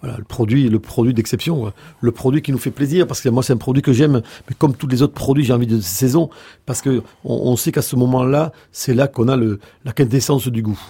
voilà, 0.02 0.18
le 0.18 0.24
produit, 0.24 0.70
le 0.70 0.80
produit 0.80 1.14
d'exception, 1.14 1.72
le 2.02 2.12
produit 2.12 2.42
qui 2.42 2.52
nous 2.52 2.58
fait 2.58 2.72
plaisir, 2.72 3.06
parce 3.06 3.22
que 3.22 3.30
moi 3.30 3.44
c'est 3.44 3.54
un 3.54 3.58
produit 3.58 3.84
que 3.84 3.94
j'aime, 3.94 4.24
mais 4.50 4.56
comme 4.58 4.74
tous 4.76 4.88
les 4.88 5.04
autres 5.04 5.14
produits, 5.14 5.44
j'ai 5.44 5.54
envie 5.54 5.68
de 5.68 5.80
saison, 5.82 6.32
parce 6.66 6.82
que 6.82 7.04
on, 7.26 7.56
sait 7.58 7.72
qu'à 7.72 7.84
ce 7.84 7.96
moment-là, 7.96 8.54
c'est 8.72 8.96
là 8.96 9.08
qu'on 9.08 9.28
a 9.28 9.36
le, 9.36 9.60
la 9.86 9.92
quintessence 9.92 10.48
du 10.48 10.64
goût. 10.64 10.82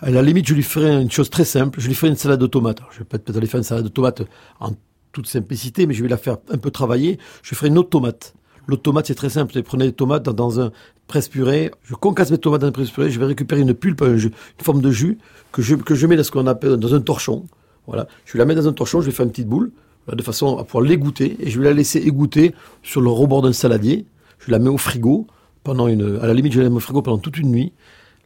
À 0.00 0.10
la 0.10 0.22
limite, 0.22 0.48
je 0.48 0.54
lui 0.54 0.62
ferai 0.62 1.02
une 1.02 1.10
chose 1.10 1.28
très 1.28 1.44
simple, 1.44 1.80
je 1.82 1.86
lui 1.86 1.94
ferai 1.94 2.08
une 2.08 2.16
salade 2.16 2.40
de 2.40 2.46
tomates. 2.46 2.80
Alors, 2.80 2.92
je 2.92 3.00
vais 3.00 3.04
peut-être 3.04 3.36
aller 3.36 3.46
faire 3.46 3.58
une 3.58 3.64
salade 3.64 3.84
de 3.84 3.90
tomates 3.90 4.22
en 4.58 4.70
toute 5.12 5.26
simplicité, 5.26 5.86
mais 5.86 5.92
je 5.92 6.02
vais 6.02 6.08
la 6.08 6.16
faire 6.16 6.38
un 6.50 6.56
peu 6.56 6.70
travailler. 6.70 7.18
Je 7.42 7.54
ferai 7.54 7.68
une 7.68 7.76
autre 7.76 7.90
tomate. 7.90 8.34
L'autre 8.68 8.82
tomate, 8.82 9.06
c'est 9.06 9.14
très 9.14 9.30
simple. 9.30 9.54
Vous 9.56 9.62
prenez 9.62 9.86
les 9.86 9.92
tomates 9.92 10.22
dans, 10.24 10.60
un 10.60 10.70
presse 11.08 11.28
purée. 11.28 11.70
Je 11.82 11.94
concasse 11.94 12.30
mes 12.30 12.38
tomates 12.38 12.60
dans 12.60 12.68
un 12.68 12.72
presse 12.72 12.90
purée. 12.90 13.10
Je 13.10 13.18
vais 13.18 13.26
récupérer 13.26 13.62
une 13.62 13.74
pulpe, 13.74 14.02
un 14.02 14.16
jus- 14.16 14.28
une 14.28 14.64
forme 14.64 14.80
de 14.80 14.90
jus 14.90 15.18
que 15.52 15.62
je, 15.62 15.74
que 15.74 15.94
je 15.94 16.06
mets 16.06 16.16
dans 16.16 16.22
ce 16.22 16.30
qu'on 16.30 16.46
appelle 16.46 16.76
dans 16.76 16.94
un 16.94 17.00
torchon. 17.00 17.46
Voilà. 17.86 18.06
Je 18.26 18.38
la 18.38 18.44
mettre 18.44 18.60
dans 18.60 18.68
un 18.68 18.72
torchon. 18.72 19.00
Je 19.00 19.06
vais 19.06 19.12
faire 19.12 19.24
une 19.24 19.32
petite 19.32 19.48
boule 19.48 19.72
de 20.12 20.22
façon 20.22 20.56
à 20.58 20.64
pouvoir 20.64 20.84
l'égoutter 20.84 21.36
et 21.40 21.50
je 21.50 21.58
vais 21.58 21.66
la 21.66 21.74
laisser 21.74 21.98
égoutter 21.98 22.54
sur 22.82 23.00
le 23.00 23.10
rebord 23.10 23.42
d'un 23.42 23.52
saladier. 23.52 24.06
Je 24.38 24.50
la 24.50 24.58
mets 24.58 24.70
au 24.70 24.78
frigo 24.78 25.26
pendant 25.64 25.88
une, 25.88 26.18
à 26.22 26.26
la 26.26 26.34
limite, 26.34 26.52
je 26.52 26.60
la 26.60 26.70
mets 26.70 26.76
au 26.76 26.80
frigo 26.80 27.02
pendant 27.02 27.18
toute 27.18 27.36
une 27.38 27.50
nuit. 27.50 27.72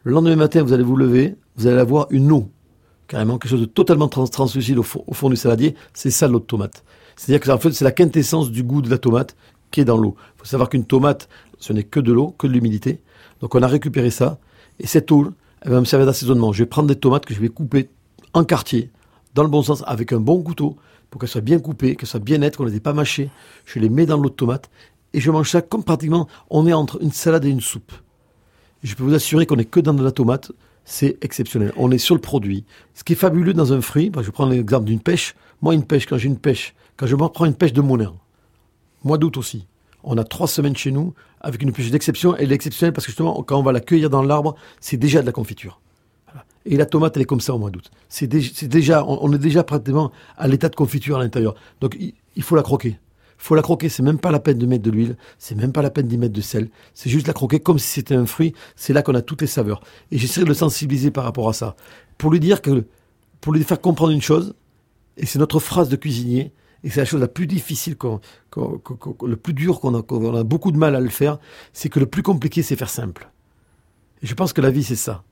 Le 0.04 0.12
lendemain 0.12 0.36
matin, 0.36 0.62
vous 0.62 0.72
allez 0.72 0.82
vous 0.84 0.96
lever, 0.96 1.36
vous 1.56 1.66
allez 1.66 1.78
avoir 1.78 2.06
une 2.10 2.30
eau 2.30 2.48
carrément 3.12 3.36
quelque 3.38 3.50
chose 3.50 3.60
de 3.60 3.66
totalement 3.66 4.08
trans 4.08 4.26
translucide 4.26 4.78
au 4.78 4.82
fond, 4.82 5.04
au 5.06 5.12
fond 5.12 5.28
du 5.28 5.36
saladier, 5.36 5.74
c'est 5.92 6.10
ça 6.10 6.28
l'eau 6.28 6.38
de 6.38 6.44
tomate. 6.44 6.82
C'est-à-dire 7.14 7.40
que 7.40 7.50
en 7.50 7.58
fait, 7.58 7.70
c'est 7.72 7.84
la 7.84 7.92
quintessence 7.92 8.50
du 8.50 8.62
goût 8.62 8.80
de 8.80 8.88
la 8.88 8.96
tomate 8.96 9.36
qui 9.72 9.80
est 9.80 9.84
dans 9.84 9.96
l'eau. 9.96 10.14
Il 10.36 10.38
faut 10.40 10.44
savoir 10.44 10.68
qu'une 10.68 10.84
tomate, 10.84 11.28
ce 11.58 11.72
n'est 11.72 11.82
que 11.82 11.98
de 11.98 12.12
l'eau, 12.12 12.34
que 12.38 12.46
de 12.46 12.52
l'humidité. 12.52 13.00
Donc 13.40 13.56
on 13.56 13.62
a 13.62 13.66
récupéré 13.66 14.10
ça, 14.10 14.38
et 14.78 14.86
cette 14.86 15.10
eau, 15.10 15.32
elle 15.62 15.72
va 15.72 15.80
me 15.80 15.84
servir 15.84 16.06
d'assaisonnement. 16.06 16.52
Je 16.52 16.62
vais 16.62 16.68
prendre 16.68 16.88
des 16.88 16.96
tomates 16.96 17.26
que 17.26 17.34
je 17.34 17.40
vais 17.40 17.48
couper 17.48 17.88
en 18.34 18.44
quartier, 18.44 18.90
dans 19.34 19.42
le 19.42 19.48
bon 19.48 19.62
sens, 19.62 19.82
avec 19.86 20.12
un 20.12 20.20
bon 20.20 20.40
couteau, 20.42 20.76
pour 21.10 21.20
qu'elles 21.20 21.28
soient 21.28 21.40
bien 21.40 21.58
coupées, 21.58 21.96
qu'elles 21.96 22.08
soient 22.08 22.20
bien 22.20 22.38
nettes, 22.38 22.56
qu'on 22.56 22.64
ne 22.64 22.70
les 22.70 22.76
ait 22.76 22.80
pas 22.80 22.92
mâchées. 22.92 23.30
Je 23.64 23.78
les 23.78 23.88
mets 23.88 24.06
dans 24.06 24.16
l'eau 24.16 24.30
de 24.30 24.34
tomate, 24.34 24.70
et 25.12 25.20
je 25.20 25.30
mange 25.30 25.50
ça 25.50 25.60
comme 25.60 25.84
pratiquement, 25.84 26.28
on 26.50 26.66
est 26.66 26.72
entre 26.72 27.02
une 27.02 27.12
salade 27.12 27.44
et 27.44 27.50
une 27.50 27.60
soupe. 27.60 27.92
Je 28.82 28.94
peux 28.94 29.04
vous 29.04 29.14
assurer 29.14 29.46
qu'on 29.46 29.56
n'est 29.56 29.64
que 29.64 29.80
dans 29.80 29.94
de 29.94 30.02
la 30.02 30.10
tomate, 30.10 30.52
c'est 30.84 31.18
exceptionnel. 31.22 31.72
On 31.76 31.90
est 31.90 31.98
sur 31.98 32.14
le 32.14 32.20
produit. 32.20 32.64
Ce 32.94 33.04
qui 33.04 33.12
est 33.12 33.16
fabuleux 33.16 33.54
dans 33.54 33.72
un 33.72 33.80
fruit, 33.80 34.10
bah, 34.10 34.22
je 34.22 34.30
prendre 34.30 34.52
l'exemple 34.52 34.86
d'une 34.86 35.00
pêche. 35.00 35.34
Moi, 35.60 35.74
une 35.74 35.84
pêche, 35.84 36.06
quand 36.06 36.18
j'ai 36.18 36.26
une 36.26 36.38
pêche, 36.38 36.74
quand 36.96 37.06
je 37.06 37.14
prends 37.14 37.44
une 37.44 37.54
pêche 37.54 37.72
de 37.72 37.80
monin, 37.80 38.14
mois 39.04 39.18
d'août 39.18 39.36
aussi, 39.36 39.66
on 40.04 40.18
a 40.18 40.24
trois 40.24 40.48
semaines 40.48 40.76
chez 40.76 40.90
nous 40.90 41.14
avec 41.40 41.62
une 41.62 41.72
pêche 41.72 41.90
d'exception. 41.90 42.36
Elle 42.36 42.52
est 42.52 42.54
exceptionnelle 42.54 42.92
parce 42.92 43.06
que 43.06 43.12
justement, 43.12 43.42
quand 43.42 43.58
on 43.58 43.62
va 43.62 43.72
la 43.72 43.80
cueillir 43.80 44.10
dans 44.10 44.22
l'arbre, 44.22 44.54
c'est 44.80 44.96
déjà 44.96 45.20
de 45.20 45.26
la 45.26 45.32
confiture. 45.32 45.80
Et 46.64 46.76
la 46.76 46.86
tomate, 46.86 47.16
elle 47.16 47.22
est 47.22 47.26
comme 47.26 47.40
ça 47.40 47.54
au 47.54 47.58
mois 47.58 47.70
d'août. 47.70 47.90
C'est 48.08 48.26
dé- 48.26 48.42
c'est 48.54 48.68
déjà, 48.68 49.04
on, 49.04 49.32
est 49.32 49.38
déjà 49.38 49.64
pratiquement 49.64 50.12
à 50.36 50.46
l'état 50.46 50.68
de 50.68 50.76
confiture 50.76 51.16
à 51.16 51.20
l'intérieur. 51.20 51.54
Donc, 51.80 51.96
il, 52.36 52.42
faut 52.42 52.54
la 52.54 52.62
croquer. 52.62 52.90
Il 52.90 53.44
faut 53.44 53.56
la 53.56 53.62
croquer, 53.62 53.88
c'est 53.88 54.02
même 54.02 54.18
pas 54.18 54.30
la 54.30 54.38
peine 54.38 54.58
de 54.58 54.66
mettre 54.66 54.84
de 54.84 54.90
l'huile, 54.90 55.16
c'est 55.38 55.56
même 55.56 55.72
pas 55.72 55.82
la 55.82 55.90
peine 55.90 56.06
d'y 56.06 56.16
mettre 56.18 56.34
de 56.34 56.40
sel, 56.40 56.68
c'est 56.94 57.10
juste 57.10 57.26
la 57.26 57.32
croquer 57.32 57.58
comme 57.58 57.80
si 57.80 57.88
c'était 57.88 58.14
un 58.14 58.26
fruit, 58.26 58.54
c'est 58.76 58.92
là 58.92 59.02
qu'on 59.02 59.16
a 59.16 59.22
toutes 59.22 59.40
les 59.40 59.48
saveurs. 59.48 59.82
Et 60.12 60.18
j'essaie 60.18 60.42
de 60.42 60.46
le 60.46 60.54
sensibiliser 60.54 61.10
par 61.10 61.24
rapport 61.24 61.48
à 61.48 61.52
ça. 61.52 61.74
Pour 62.18 62.30
lui 62.30 62.38
dire 62.38 62.62
que, 62.62 62.84
pour 63.40 63.52
lui 63.52 63.64
faire 63.64 63.80
comprendre 63.80 64.12
une 64.12 64.22
chose, 64.22 64.54
et 65.16 65.26
c'est 65.26 65.40
notre 65.40 65.58
phrase 65.58 65.88
de 65.88 65.96
cuisinier, 65.96 66.52
et 66.84 66.90
c'est 66.90 67.00
la 67.00 67.04
chose 67.04 67.20
la 67.20 67.28
plus 67.28 67.46
difficile, 67.46 67.96
le 68.56 69.36
plus 69.36 69.54
dur 69.54 69.80
qu'on 69.80 69.94
a, 69.94 70.42
beaucoup 70.44 70.72
de 70.72 70.76
mal 70.76 70.96
à 70.96 71.00
le 71.00 71.08
faire, 71.08 71.38
c'est 71.72 71.88
que 71.88 72.00
le 72.00 72.06
plus 72.06 72.22
compliqué, 72.22 72.62
c'est 72.62 72.76
faire 72.76 72.90
simple. 72.90 73.30
Et 74.22 74.26
je 74.26 74.34
pense 74.34 74.52
que 74.52 74.60
la 74.60 74.70
vie, 74.70 74.82
c'est 74.82 74.96
ça. 74.96 75.22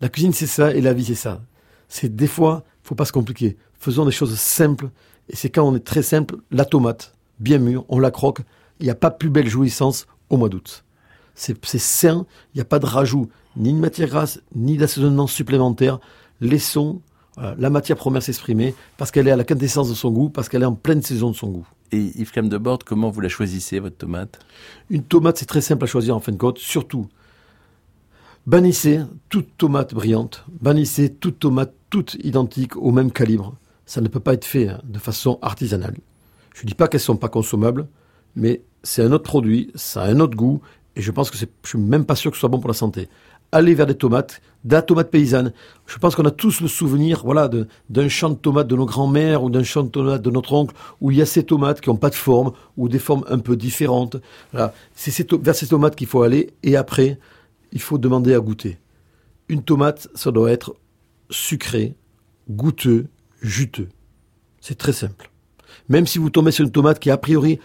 La 0.00 0.08
cuisine, 0.08 0.32
c'est 0.32 0.46
ça, 0.46 0.74
et 0.74 0.80
la 0.80 0.94
vie, 0.94 1.04
c'est 1.04 1.14
ça. 1.14 1.42
C'est 1.88 2.14
des 2.14 2.26
fois, 2.26 2.64
faut 2.82 2.94
pas 2.94 3.04
se 3.04 3.12
compliquer. 3.12 3.58
Faisons 3.74 4.06
des 4.06 4.12
choses 4.12 4.38
simples, 4.38 4.90
et 5.28 5.36
c'est 5.36 5.50
quand 5.50 5.64
on 5.68 5.76
est 5.76 5.84
très 5.84 6.02
simple, 6.02 6.36
la 6.50 6.64
tomate, 6.64 7.14
bien 7.38 7.58
mûre, 7.58 7.84
on 7.88 7.98
la 7.98 8.10
croque, 8.10 8.40
il 8.78 8.84
n'y 8.84 8.90
a 8.90 8.94
pas 8.94 9.10
plus 9.10 9.28
belle 9.28 9.48
jouissance 9.48 10.06
au 10.30 10.38
mois 10.38 10.48
d'août. 10.48 10.84
C'est 11.34 11.78
sain, 11.78 12.26
il 12.54 12.58
n'y 12.58 12.62
a 12.62 12.66
pas 12.66 12.78
de 12.78 12.86
rajout, 12.86 13.28
ni 13.56 13.72
de 13.72 13.78
matière 13.78 14.08
grasse, 14.08 14.40
ni 14.54 14.76
d'assaisonnement 14.76 15.26
supplémentaire. 15.26 15.98
Laissons 16.40 17.00
voilà, 17.36 17.54
la 17.58 17.70
matière 17.70 17.96
première 17.96 18.22
s'exprimer, 18.22 18.74
parce 18.96 19.10
qu'elle 19.10 19.28
est 19.28 19.32
à 19.32 19.36
la 19.36 19.44
quintessence 19.44 19.88
de 19.88 19.94
son 19.94 20.10
goût, 20.10 20.28
parce 20.28 20.48
qu'elle 20.48 20.62
est 20.62 20.66
en 20.66 20.74
pleine 20.74 21.02
saison 21.02 21.30
de 21.30 21.36
son 21.36 21.48
goût. 21.48 21.66
Et 21.92 21.98
Yves 22.20 22.30
Cam 22.30 22.48
de 22.48 22.58
Borde, 22.58 22.84
comment 22.84 23.10
vous 23.10 23.20
la 23.20 23.28
choisissez, 23.28 23.80
votre 23.80 23.96
tomate? 23.96 24.38
Une 24.90 25.02
tomate, 25.02 25.38
c'est 25.38 25.46
très 25.46 25.60
simple 25.60 25.84
à 25.84 25.86
choisir 25.86 26.16
en 26.16 26.20
fin 26.20 26.32
de 26.32 26.36
compte. 26.36 26.58
Surtout, 26.58 27.08
bannissez 28.46 29.00
toute 29.28 29.56
tomate 29.56 29.94
brillante, 29.94 30.44
bannissez 30.60 31.12
toute 31.12 31.38
tomate 31.38 31.74
toute 31.88 32.16
identique 32.22 32.76
au 32.76 32.92
même 32.92 33.10
calibre. 33.10 33.56
Ça 33.86 34.00
ne 34.00 34.08
peut 34.08 34.20
pas 34.20 34.34
être 34.34 34.44
fait 34.44 34.68
hein, 34.68 34.80
de 34.84 34.98
façon 35.00 35.38
artisanale. 35.42 35.96
Je 36.54 36.62
ne 36.62 36.68
dis 36.68 36.74
pas 36.74 36.86
qu'elles 36.86 37.00
ne 37.00 37.04
sont 37.04 37.16
pas 37.16 37.28
consommables, 37.28 37.88
mais 38.36 38.62
c'est 38.82 39.02
un 39.02 39.10
autre 39.12 39.24
produit, 39.24 39.72
ça 39.74 40.02
a 40.02 40.06
un 40.08 40.20
autre 40.20 40.36
goût, 40.36 40.60
et 40.94 41.02
je 41.02 41.10
pense 41.10 41.30
que 41.30 41.36
je 41.36 41.46
suis 41.68 41.78
même 41.78 42.04
pas 42.04 42.14
sûr 42.14 42.30
que 42.30 42.36
ce 42.36 42.40
soit 42.40 42.48
bon 42.48 42.60
pour 42.60 42.68
la 42.68 42.74
santé. 42.74 43.08
Allez 43.52 43.74
vers 43.74 43.86
des 43.86 43.96
tomates, 43.96 44.40
de 44.64 44.74
la 44.74 44.82
tomate 44.82 45.10
paysanne. 45.10 45.52
Je 45.86 45.98
pense 45.98 46.14
qu'on 46.14 46.24
a 46.24 46.30
tous 46.30 46.60
le 46.60 46.68
souvenir, 46.68 47.22
voilà, 47.24 47.50
d'un 47.88 48.08
champ 48.08 48.30
de 48.30 48.34
tomates 48.34 48.68
de 48.68 48.76
nos 48.76 48.86
grands-mères 48.86 49.42
ou 49.42 49.50
d'un 49.50 49.64
champ 49.64 49.82
de 49.82 49.88
tomates 49.88 50.22
de 50.22 50.30
notre 50.30 50.52
oncle, 50.52 50.74
où 51.00 51.10
il 51.10 51.16
y 51.16 51.22
a 51.22 51.26
ces 51.26 51.42
tomates 51.42 51.80
qui 51.80 51.88
n'ont 51.88 51.96
pas 51.96 52.10
de 52.10 52.14
forme 52.14 52.52
ou 52.76 52.88
des 52.88 52.98
formes 52.98 53.24
un 53.28 53.38
peu 53.38 53.56
différentes. 53.56 54.16
Voilà, 54.52 54.72
c'est 54.94 55.32
vers 55.32 55.54
ces 55.54 55.68
tomates 55.68 55.96
qu'il 55.96 56.06
faut 56.06 56.22
aller, 56.22 56.52
et 56.62 56.76
après, 56.76 57.18
il 57.72 57.80
faut 57.80 57.98
demander 57.98 58.34
à 58.34 58.40
goûter. 58.40 58.78
Une 59.48 59.62
tomate, 59.62 60.08
ça 60.14 60.30
doit 60.30 60.50
être 60.52 60.76
sucré, 61.28 61.94
goûteux, 62.48 63.06
juteux. 63.42 63.88
C'est 64.60 64.78
très 64.78 64.92
simple. 64.92 65.30
Même 65.88 66.06
si 66.06 66.18
vous 66.18 66.30
tombez 66.30 66.52
sur 66.52 66.64
une 66.64 66.70
tomate 66.70 67.00
qui 67.00 67.10
a 67.10 67.16
priori 67.16 67.58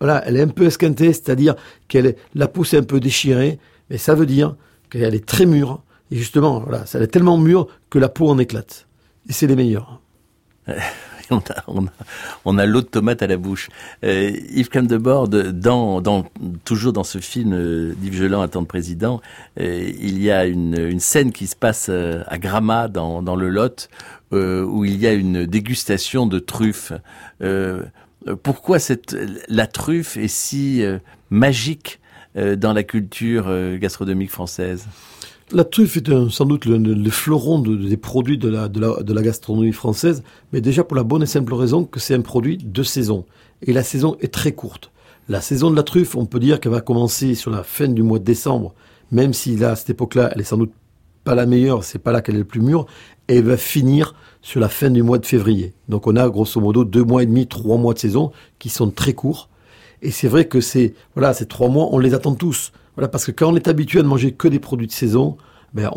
voilà, 0.00 0.22
elle 0.26 0.36
est 0.36 0.42
un 0.42 0.48
peu 0.48 0.66
esquintée, 0.66 1.12
c'est-à-dire 1.12 1.54
qu'elle 1.88 2.06
est, 2.06 2.18
la 2.34 2.48
peau 2.48 2.64
s'est 2.64 2.76
un 2.76 2.82
peu 2.82 3.00
déchirée, 3.00 3.58
mais 3.88 3.96
ça 3.96 4.14
veut 4.14 4.26
dire 4.26 4.56
qu'elle 4.98 5.14
est 5.14 5.26
très 5.26 5.46
mûre. 5.46 5.82
Et 6.10 6.16
justement, 6.16 6.60
voilà, 6.60 6.84
elle 6.94 7.02
est 7.02 7.08
tellement 7.08 7.38
mûre 7.38 7.66
que 7.90 7.98
la 7.98 8.08
peau 8.08 8.28
en 8.28 8.38
éclate. 8.38 8.86
Et 9.28 9.32
c'est 9.32 9.46
les 9.46 9.56
meilleurs. 9.56 10.00
on 11.30 11.38
a, 11.38 11.92
on 12.44 12.52
l'eau 12.52 12.80
de 12.80 12.86
tomate 12.86 13.22
à 13.22 13.26
la 13.26 13.36
bouche. 13.36 13.68
Euh, 14.04 14.30
Yves 14.50 14.68
Cam 14.68 14.86
de 14.86 14.96
Borde, 14.96 15.52
dans, 15.52 16.00
dans, 16.00 16.24
toujours 16.64 16.92
dans 16.92 17.04
ce 17.04 17.18
film 17.18 17.52
euh, 17.52 17.94
d'Yves 17.96 18.14
Geland, 18.14 18.46
temps 18.48 18.62
de 18.62 18.66
président, 18.66 19.20
euh, 19.60 19.90
il 19.98 20.22
y 20.22 20.30
a 20.30 20.46
une, 20.46 21.00
scène 21.00 21.32
qui 21.32 21.46
se 21.46 21.56
passe 21.56 21.88
euh, 21.90 22.22
à 22.26 22.38
Gramma, 22.38 22.88
dans, 22.88 23.36
le 23.36 23.48
Lot, 23.48 23.88
où 24.32 24.84
il 24.84 24.96
y 24.96 25.06
a 25.06 25.12
une 25.12 25.46
dégustation 25.46 26.26
de 26.26 26.38
truffes. 26.38 26.92
Pourquoi 28.42 28.78
cette, 28.78 29.16
la 29.48 29.66
truffe 29.66 30.16
est 30.16 30.28
si 30.28 30.82
magique 31.30 32.00
dans 32.36 32.72
la 32.72 32.82
culture 32.82 33.44
euh, 33.48 33.78
gastronomique 33.78 34.30
française 34.30 34.86
La 35.52 35.64
truffe 35.64 35.96
est 35.96 36.10
sans 36.30 36.44
doute 36.46 36.64
le, 36.64 36.78
le- 36.78 36.94
le 36.94 37.10
fleuron 37.10 37.58
de- 37.60 37.76
des 37.76 37.96
produits 37.96 38.38
de 38.38 38.48
la 38.48 39.22
gastronomie 39.22 39.72
française, 39.72 40.22
mais 40.52 40.60
déjà 40.60 40.82
pour 40.84 40.96
la 40.96 41.04
bonne 41.04 41.22
et 41.22 41.26
simple 41.26 41.54
raison 41.54 41.84
que 41.84 42.00
c'est 42.00 42.14
un 42.14 42.22
produit 42.22 42.56
de 42.58 42.82
saison. 42.82 43.24
Et 43.62 43.72
la 43.72 43.82
saison 43.82 44.16
est 44.20 44.32
très 44.32 44.52
courte. 44.52 44.90
La 45.28 45.40
saison 45.40 45.70
de 45.70 45.76
la 45.76 45.82
truffe, 45.84 46.16
on 46.16 46.26
peut 46.26 46.40
dire 46.40 46.60
qu'elle 46.60 46.72
va 46.72 46.80
commencer 46.80 47.34
sur 47.34 47.50
la 47.50 47.62
fin 47.62 47.88
du 47.88 48.02
mois 48.02 48.18
de 48.18 48.24
décembre, 48.24 48.74
même 49.10 49.32
si 49.32 49.56
là, 49.56 49.70
à 49.70 49.76
cette 49.76 49.90
époque-là, 49.90 50.30
elle 50.34 50.40
est 50.40 50.44
sans 50.44 50.58
doute 50.58 50.72
pas 51.24 51.34
la 51.34 51.46
meilleure, 51.46 51.84
c'est 51.84 51.98
pas 51.98 52.12
là 52.12 52.20
qu'elle 52.20 52.34
est 52.34 52.38
le 52.38 52.44
plus 52.44 52.60
mûre, 52.60 52.84
et 53.28 53.36
elle 53.36 53.44
va 53.44 53.56
finir 53.56 54.14
sur 54.42 54.60
la 54.60 54.68
fin 54.68 54.90
du 54.90 55.02
mois 55.02 55.18
de 55.18 55.24
février. 55.24 55.72
Donc 55.88 56.06
on 56.06 56.16
a 56.16 56.28
grosso 56.28 56.60
modo 56.60 56.84
deux 56.84 57.04
mois 57.04 57.22
et 57.22 57.26
demi, 57.26 57.46
trois 57.46 57.78
mois 57.78 57.94
de 57.94 57.98
saison 57.98 58.32
qui 58.58 58.68
sont 58.68 58.90
très 58.90 59.14
courts. 59.14 59.48
Et 60.04 60.10
c'est 60.10 60.28
vrai 60.28 60.44
que 60.44 60.60
c'est 60.60 60.94
voilà, 61.16 61.32
ces 61.34 61.46
trois 61.46 61.68
mois, 61.68 61.88
on 61.90 61.98
les 61.98 62.14
attend 62.14 62.34
tous. 62.34 62.72
Voilà, 62.94 63.08
parce 63.08 63.24
que 63.24 63.32
quand 63.32 63.52
on 63.52 63.56
est 63.56 63.66
habitué 63.66 63.98
à 63.98 64.02
ne 64.02 64.08
manger 64.08 64.32
que 64.32 64.46
des 64.46 64.60
produits 64.60 64.86
de 64.86 64.92
saison, 64.92 65.36
ben 65.72 65.90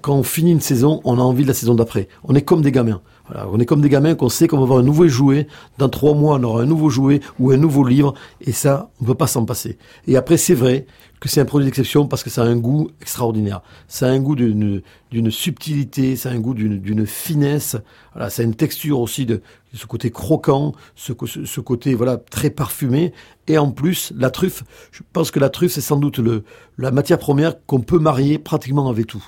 quand 0.00 0.14
on 0.14 0.22
finit 0.22 0.52
une 0.52 0.60
saison, 0.60 1.02
on 1.04 1.18
a 1.18 1.22
envie 1.22 1.42
de 1.42 1.48
la 1.48 1.54
saison 1.54 1.74
d'après. 1.74 2.08
On 2.24 2.34
est 2.34 2.40
comme 2.40 2.62
des 2.62 2.72
gamins. 2.72 3.02
On 3.50 3.58
est 3.58 3.66
comme 3.66 3.82
des 3.82 3.90
gamins 3.90 4.14
qu'on 4.14 4.30
sait 4.30 4.48
qu'on 4.48 4.56
va 4.56 4.62
avoir 4.62 4.78
un 4.78 4.82
nouveau 4.82 5.06
jouet. 5.06 5.48
Dans 5.76 5.90
trois 5.90 6.14
mois, 6.14 6.36
on 6.36 6.42
aura 6.44 6.62
un 6.62 6.66
nouveau 6.66 6.88
jouet 6.88 7.20
ou 7.38 7.50
un 7.50 7.58
nouveau 7.58 7.84
livre. 7.84 8.14
Et 8.40 8.52
ça, 8.52 8.90
on 9.00 9.04
ne 9.04 9.08
peut 9.08 9.14
pas 9.14 9.26
s'en 9.26 9.44
passer. 9.44 9.76
Et 10.06 10.16
après, 10.16 10.38
c'est 10.38 10.54
vrai 10.54 10.86
que 11.20 11.28
c'est 11.28 11.40
un 11.40 11.44
produit 11.44 11.66
d'exception 11.66 12.06
parce 12.06 12.22
que 12.24 12.30
ça 12.30 12.42
a 12.42 12.46
un 12.46 12.56
goût 12.56 12.90
extraordinaire. 13.02 13.60
Ça 13.86 14.06
a 14.06 14.10
un 14.10 14.20
goût 14.20 14.34
d'une 14.34 15.30
subtilité, 15.30 16.16
ça 16.16 16.30
a 16.30 16.32
un 16.32 16.40
goût 16.40 16.54
d'une 16.54 17.06
finesse. 17.06 17.76
Voilà, 18.14 18.30
ça 18.30 18.42
une 18.42 18.54
texture 18.54 18.98
aussi 18.98 19.26
de 19.26 19.42
ce 19.72 19.86
côté 19.86 20.10
croquant, 20.10 20.72
ce, 20.94 21.12
côté 21.60 21.94
voilà 21.94 22.16
très 22.16 22.50
parfumé. 22.50 23.12
Et 23.48 23.58
en 23.58 23.70
plus, 23.70 24.12
la 24.16 24.30
truffe, 24.30 24.64
je 24.90 25.02
pense 25.12 25.30
que 25.30 25.40
la 25.40 25.48
truffe 25.48 25.72
c'est 25.72 25.80
sans 25.80 25.96
doute 25.96 26.18
le 26.18 26.44
la 26.78 26.90
matière 26.90 27.18
première 27.18 27.64
qu'on 27.66 27.80
peut 27.80 27.98
marier 27.98 28.38
pratiquement 28.38 28.88
avec 28.88 29.06
tout. 29.06 29.24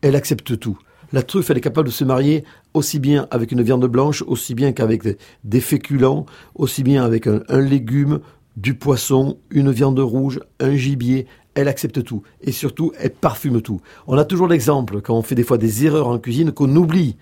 Elle 0.00 0.16
accepte 0.16 0.58
tout. 0.58 0.78
La 1.12 1.22
truffe, 1.22 1.50
elle 1.50 1.58
est 1.58 1.62
capable 1.62 1.88
de 1.88 1.92
se 1.92 2.02
marier 2.02 2.44
aussi 2.72 2.98
bien 2.98 3.28
avec 3.30 3.52
une 3.52 3.62
viande 3.62 3.86
blanche, 3.86 4.22
aussi 4.26 4.54
bien 4.54 4.72
qu'avec 4.72 5.02
des, 5.44 5.60
féculents, 5.60 6.26
aussi 6.56 6.82
bien 6.82 7.04
avec 7.04 7.28
un, 7.28 7.60
légume, 7.60 8.20
du 8.56 8.74
poisson, 8.74 9.38
une 9.50 9.70
viande 9.70 10.00
rouge, 10.00 10.40
un 10.58 10.74
gibier. 10.74 11.26
Elle 11.54 11.68
accepte 11.68 12.02
tout. 12.02 12.22
Et 12.40 12.50
surtout, 12.50 12.92
elle 12.98 13.12
parfume 13.12 13.62
tout. 13.62 13.80
On 14.08 14.18
a 14.18 14.24
toujours 14.24 14.48
l'exemple, 14.48 15.00
quand 15.02 15.16
on 15.16 15.22
fait 15.22 15.36
des 15.36 15.44
fois 15.44 15.56
des 15.56 15.86
erreurs 15.86 16.08
en 16.08 16.18
cuisine, 16.18 16.50
qu'on 16.50 16.74
oublie. 16.74 17.16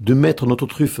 de 0.00 0.12
mettre 0.12 0.44
notre 0.46 0.66
truffe 0.66 1.00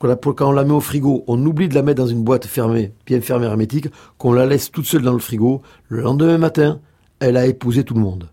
quand 0.00 0.48
on 0.48 0.52
la 0.52 0.64
met 0.64 0.72
au 0.72 0.80
frigo, 0.80 1.24
on 1.26 1.44
oublie 1.44 1.68
de 1.68 1.74
la 1.74 1.82
mettre 1.82 2.02
dans 2.02 2.08
une 2.08 2.22
boîte 2.22 2.46
fermée, 2.46 2.92
bien 3.06 3.20
fermée 3.20 3.46
hermétique, 3.46 3.88
qu'on 4.18 4.32
la 4.32 4.46
laisse 4.46 4.70
toute 4.70 4.86
seule 4.86 5.02
dans 5.02 5.12
le 5.12 5.18
frigo. 5.18 5.62
Le 5.88 6.00
lendemain 6.00 6.38
matin, 6.38 6.80
elle 7.18 7.36
a 7.36 7.46
épousé 7.46 7.84
tout 7.84 7.94
le 7.94 8.00
monde. 8.00 8.30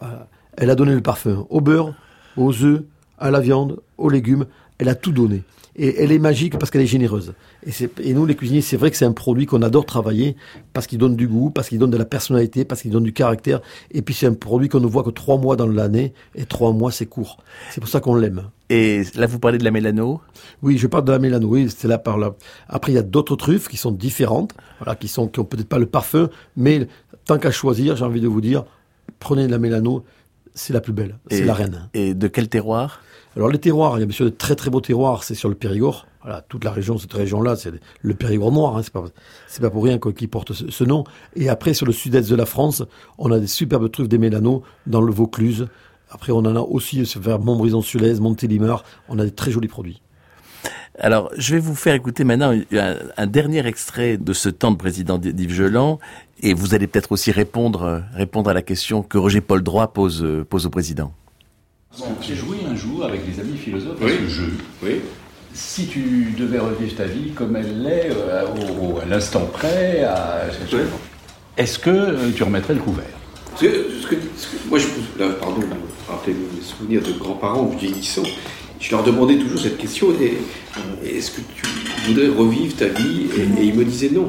Voilà. 0.00 0.28
Elle 0.56 0.70
a 0.70 0.74
donné 0.74 0.94
le 0.94 1.00
parfum 1.00 1.46
au 1.50 1.60
beurre, 1.60 1.94
aux 2.36 2.52
œufs, 2.62 2.82
à 3.18 3.30
la 3.30 3.40
viande, 3.40 3.80
aux 3.96 4.10
légumes. 4.10 4.46
Elle 4.78 4.88
a 4.88 4.94
tout 4.94 5.12
donné. 5.12 5.42
Et 5.80 6.02
elle 6.02 6.10
est 6.10 6.18
magique 6.18 6.58
parce 6.58 6.72
qu'elle 6.72 6.82
est 6.82 6.86
généreuse. 6.86 7.34
Et, 7.64 8.12
nous, 8.12 8.26
les 8.26 8.34
cuisiniers, 8.34 8.62
c'est 8.62 8.76
vrai 8.76 8.90
que 8.90 8.96
c'est 8.96 9.04
un 9.04 9.12
produit 9.12 9.46
qu'on 9.46 9.62
adore 9.62 9.86
travailler 9.86 10.34
parce 10.72 10.88
qu'il 10.88 10.98
donne 10.98 11.14
du 11.14 11.28
goût, 11.28 11.50
parce 11.50 11.68
qu'il 11.68 11.78
donne 11.78 11.90
de 11.90 11.96
la 11.96 12.04
personnalité, 12.04 12.64
parce 12.64 12.82
qu'il 12.82 12.90
donne 12.90 13.04
du 13.04 13.12
caractère. 13.12 13.60
Et 13.92 14.02
puis 14.02 14.12
c'est 14.12 14.26
un 14.26 14.34
produit 14.34 14.68
qu'on 14.68 14.80
ne 14.80 14.86
voit 14.86 15.04
que 15.04 15.10
trois 15.10 15.38
mois 15.38 15.54
dans 15.54 15.68
l'année. 15.68 16.14
Et 16.34 16.46
trois 16.46 16.72
mois, 16.72 16.90
c'est 16.90 17.06
court. 17.06 17.38
C'est 17.70 17.80
pour 17.80 17.88
ça 17.88 18.00
qu'on 18.00 18.16
l'aime. 18.16 18.50
Et 18.70 19.02
là, 19.14 19.26
vous 19.26 19.38
parlez 19.38 19.58
de 19.58 19.64
la 19.64 19.70
mélano? 19.70 20.20
Oui, 20.62 20.78
je 20.78 20.88
parle 20.88 21.04
de 21.04 21.12
la 21.12 21.20
mélano, 21.20 21.46
oui, 21.46 21.68
c'est 21.74 21.88
là 21.88 21.98
par 21.98 22.18
là. 22.18 22.34
Après, 22.68 22.90
il 22.90 22.96
y 22.96 22.98
a 22.98 23.02
d'autres 23.02 23.36
truffes 23.36 23.68
qui 23.68 23.76
sont 23.76 23.92
différentes, 23.92 24.54
voilà, 24.80 24.96
qui 24.96 25.06
sont, 25.06 25.28
qui 25.28 25.38
ont 25.38 25.44
peut-être 25.44 25.68
pas 25.68 25.78
le 25.78 25.86
parfum, 25.86 26.28
mais 26.56 26.88
tant 27.24 27.38
qu'à 27.38 27.52
choisir, 27.52 27.96
j'ai 27.96 28.04
envie 28.04 28.20
de 28.20 28.28
vous 28.28 28.40
dire, 28.40 28.64
prenez 29.20 29.46
la 29.48 29.58
mélano, 29.58 30.04
c'est 30.58 30.72
la 30.72 30.80
plus 30.80 30.92
belle, 30.92 31.18
c'est 31.30 31.44
la 31.44 31.54
reine. 31.54 31.88
Et 31.94 32.14
de 32.14 32.28
quel 32.28 32.48
terroir? 32.48 33.00
Alors 33.36 33.48
les 33.48 33.58
terroirs, 33.58 33.96
il 33.96 34.00
y 34.00 34.02
a 34.02 34.06
bien 34.06 34.14
sûr 34.14 34.24
de 34.24 34.30
très 34.30 34.56
très 34.56 34.70
beaux 34.70 34.80
terroirs, 34.80 35.22
c'est 35.22 35.34
sur 35.34 35.48
le 35.48 35.54
Périgord. 35.54 36.06
Voilà, 36.22 36.42
toute 36.42 36.64
la 36.64 36.72
région, 36.72 36.98
cette 36.98 37.12
région-là, 37.12 37.54
c'est 37.56 37.72
le 38.02 38.14
Périgord 38.14 38.50
noir, 38.50 38.76
hein, 38.76 38.82
c'est 38.82 39.62
pas 39.62 39.70
pour 39.70 39.84
rien 39.84 39.98
qu'il 39.98 40.28
porte 40.28 40.52
ce, 40.52 40.70
ce 40.70 40.84
nom. 40.84 41.04
Et 41.36 41.48
après, 41.48 41.74
sur 41.74 41.86
le 41.86 41.92
sud-est 41.92 42.28
de 42.28 42.34
la 42.34 42.46
France, 42.46 42.82
on 43.16 43.30
a 43.30 43.38
des 43.38 43.46
superbes 43.46 43.90
truffes 43.90 44.08
des 44.08 44.18
Mélano 44.18 44.62
dans 44.86 45.00
le 45.00 45.12
Vaucluse. 45.12 45.68
Après, 46.10 46.32
on 46.32 46.38
en 46.38 46.56
a 46.56 46.60
aussi 46.60 47.02
vers 47.16 47.38
Montbrison-Sulez, 47.38 48.14
Montélimar. 48.14 48.82
On 49.08 49.18
a 49.18 49.24
des 49.24 49.30
très 49.30 49.50
jolis 49.50 49.68
produits. 49.68 50.02
Alors, 50.98 51.30
je 51.36 51.54
vais 51.54 51.60
vous 51.60 51.74
faire 51.74 51.94
écouter 51.94 52.24
maintenant 52.24 52.52
un, 52.72 52.94
un 53.16 53.26
dernier 53.26 53.66
extrait 53.66 54.16
de 54.16 54.32
ce 54.32 54.48
temps 54.48 54.70
de 54.72 54.76
président 54.76 55.18
d'Yves 55.18 55.52
Geland, 55.54 55.98
et 56.42 56.54
vous 56.54 56.74
allez 56.74 56.86
peut-être 56.86 57.12
aussi 57.12 57.30
répondre, 57.32 58.02
répondre 58.14 58.50
à 58.50 58.54
la 58.54 58.62
question 58.62 59.02
que 59.02 59.18
Roger 59.18 59.40
Paul 59.40 59.62
Droit 59.62 59.92
pose, 59.92 60.26
pose 60.48 60.66
au 60.66 60.70
président. 60.70 61.12
Bon, 61.98 62.06
j'ai 62.20 62.36
joué 62.36 62.58
un 62.70 62.76
jour 62.76 63.04
avec 63.04 63.24
des 63.28 63.40
amis 63.40 63.56
philosophes 63.56 63.98
Oui. 64.00 64.12
à 64.12 64.16
ce 64.16 64.28
jeu. 64.28 64.52
Oui. 64.82 65.00
Si 65.54 65.86
tu 65.86 66.34
devais 66.38 66.58
revivre 66.58 66.94
ta 66.96 67.04
vie 67.04 67.30
comme 67.32 67.56
elle 67.56 67.82
l'est, 67.82 68.10
euh, 68.12 68.44
à 69.02 69.04
l'instant 69.06 69.46
près, 69.52 70.04
à... 70.04 70.42
Oui. 70.72 70.78
est-ce 71.56 71.78
que 71.78 71.90
euh, 71.90 72.30
tu 72.36 72.42
remettrais 72.44 72.74
le 72.74 72.80
couvert? 72.80 73.04
Ce 73.56 73.64
que, 73.64 73.90
ce 74.02 74.06
que- 74.06 74.16
ce 74.36 74.46
que- 74.48 74.68
moi, 74.68 74.78
je, 74.78 74.86
là, 75.18 75.30
pardon, 75.40 75.60
rappelez-vous 76.08 76.56
les 76.56 76.62
souvenirs 76.62 77.02
de 77.02 77.12
grands-parents 77.18 77.66
vieillissants. 77.66 78.22
Je 78.80 78.90
leur 78.92 79.02
demandais 79.02 79.36
toujours 79.36 79.58
cette 79.60 79.76
question 79.78 80.08
et, 80.20 80.38
est-ce 81.16 81.32
que 81.32 81.40
tu 81.56 81.62
voudrais 82.06 82.28
revivre 82.28 82.76
ta 82.76 82.86
vie 82.86 83.26
et, 83.36 83.62
et 83.62 83.64
ils 83.66 83.74
me 83.74 83.84
disaient 83.84 84.10
non. 84.12 84.28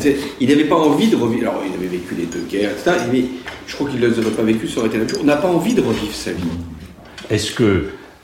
C'est- 0.00 0.16
Il 0.40 0.48
n'avait 0.48 0.64
pas 0.64 0.76
envie 0.76 1.08
de 1.08 1.16
revivre. 1.16 1.50
Alors, 1.50 1.62
il 1.66 1.74
avait 1.74 1.88
vécu 1.88 2.14
les 2.14 2.26
deux 2.26 2.44
guerres, 2.48 2.70
etc. 2.70 2.92
Mais 3.12 3.24
je 3.66 3.74
crois 3.74 3.90
qu'il 3.90 4.00
ne 4.00 4.06
les 4.06 4.18
aurait 4.18 4.30
pas 4.30 4.42
vécu, 4.42 4.68
ça 4.68 4.78
aurait 4.78 4.88
été 4.88 4.96
la 4.98 5.04
même 5.04 5.10
chose. 5.10 5.20
On 5.22 5.26
n'a 5.26 5.36
pas 5.36 5.48
envie 5.48 5.74
de 5.74 5.80
revivre 5.82 6.14
sa 6.14 6.32
vie. 6.32 6.42
Est-ce 7.30 7.50
que, 7.52 7.64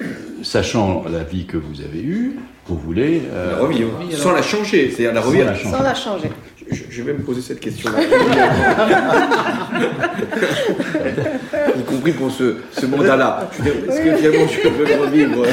euh, 0.01 0.05
sachant 0.43 1.05
la 1.11 1.25
vie 1.25 1.45
que 1.47 1.57
vous 1.57 1.81
avez 1.81 2.01
eue, 2.01 2.37
vous 2.69 2.77
voulez... 2.79 3.23
euh, 3.33 3.57
La 3.57 3.59
revivre, 3.59 3.91
sans 4.13 4.33
la 4.33 4.43
changer. 4.43 4.91
C'est-à-dire 4.95 5.15
la 5.15 5.21
Sans 5.23 5.29
revivre. 5.29 5.47
la 5.47 5.55
changer. 5.57 5.77
Sans 5.77 5.83
la 5.83 5.95
changer. 5.95 6.31
Je, 6.73 6.83
je 6.91 7.03
vais 7.03 7.13
me 7.13 7.21
poser 7.21 7.43
cette 7.43 7.61
question-là. 7.61 7.99
y 11.79 11.83
compris 11.85 12.13
pour 12.13 12.31
ce, 12.31 12.57
ce 12.73 12.87
mandat-là. 12.87 13.51
Je 13.59 13.63
Est-ce 13.63 14.01
que 14.03 14.17
finalement 14.17 14.47
je 14.49 14.69
veux 14.69 14.87
le 14.87 15.01
revivre 15.01 15.45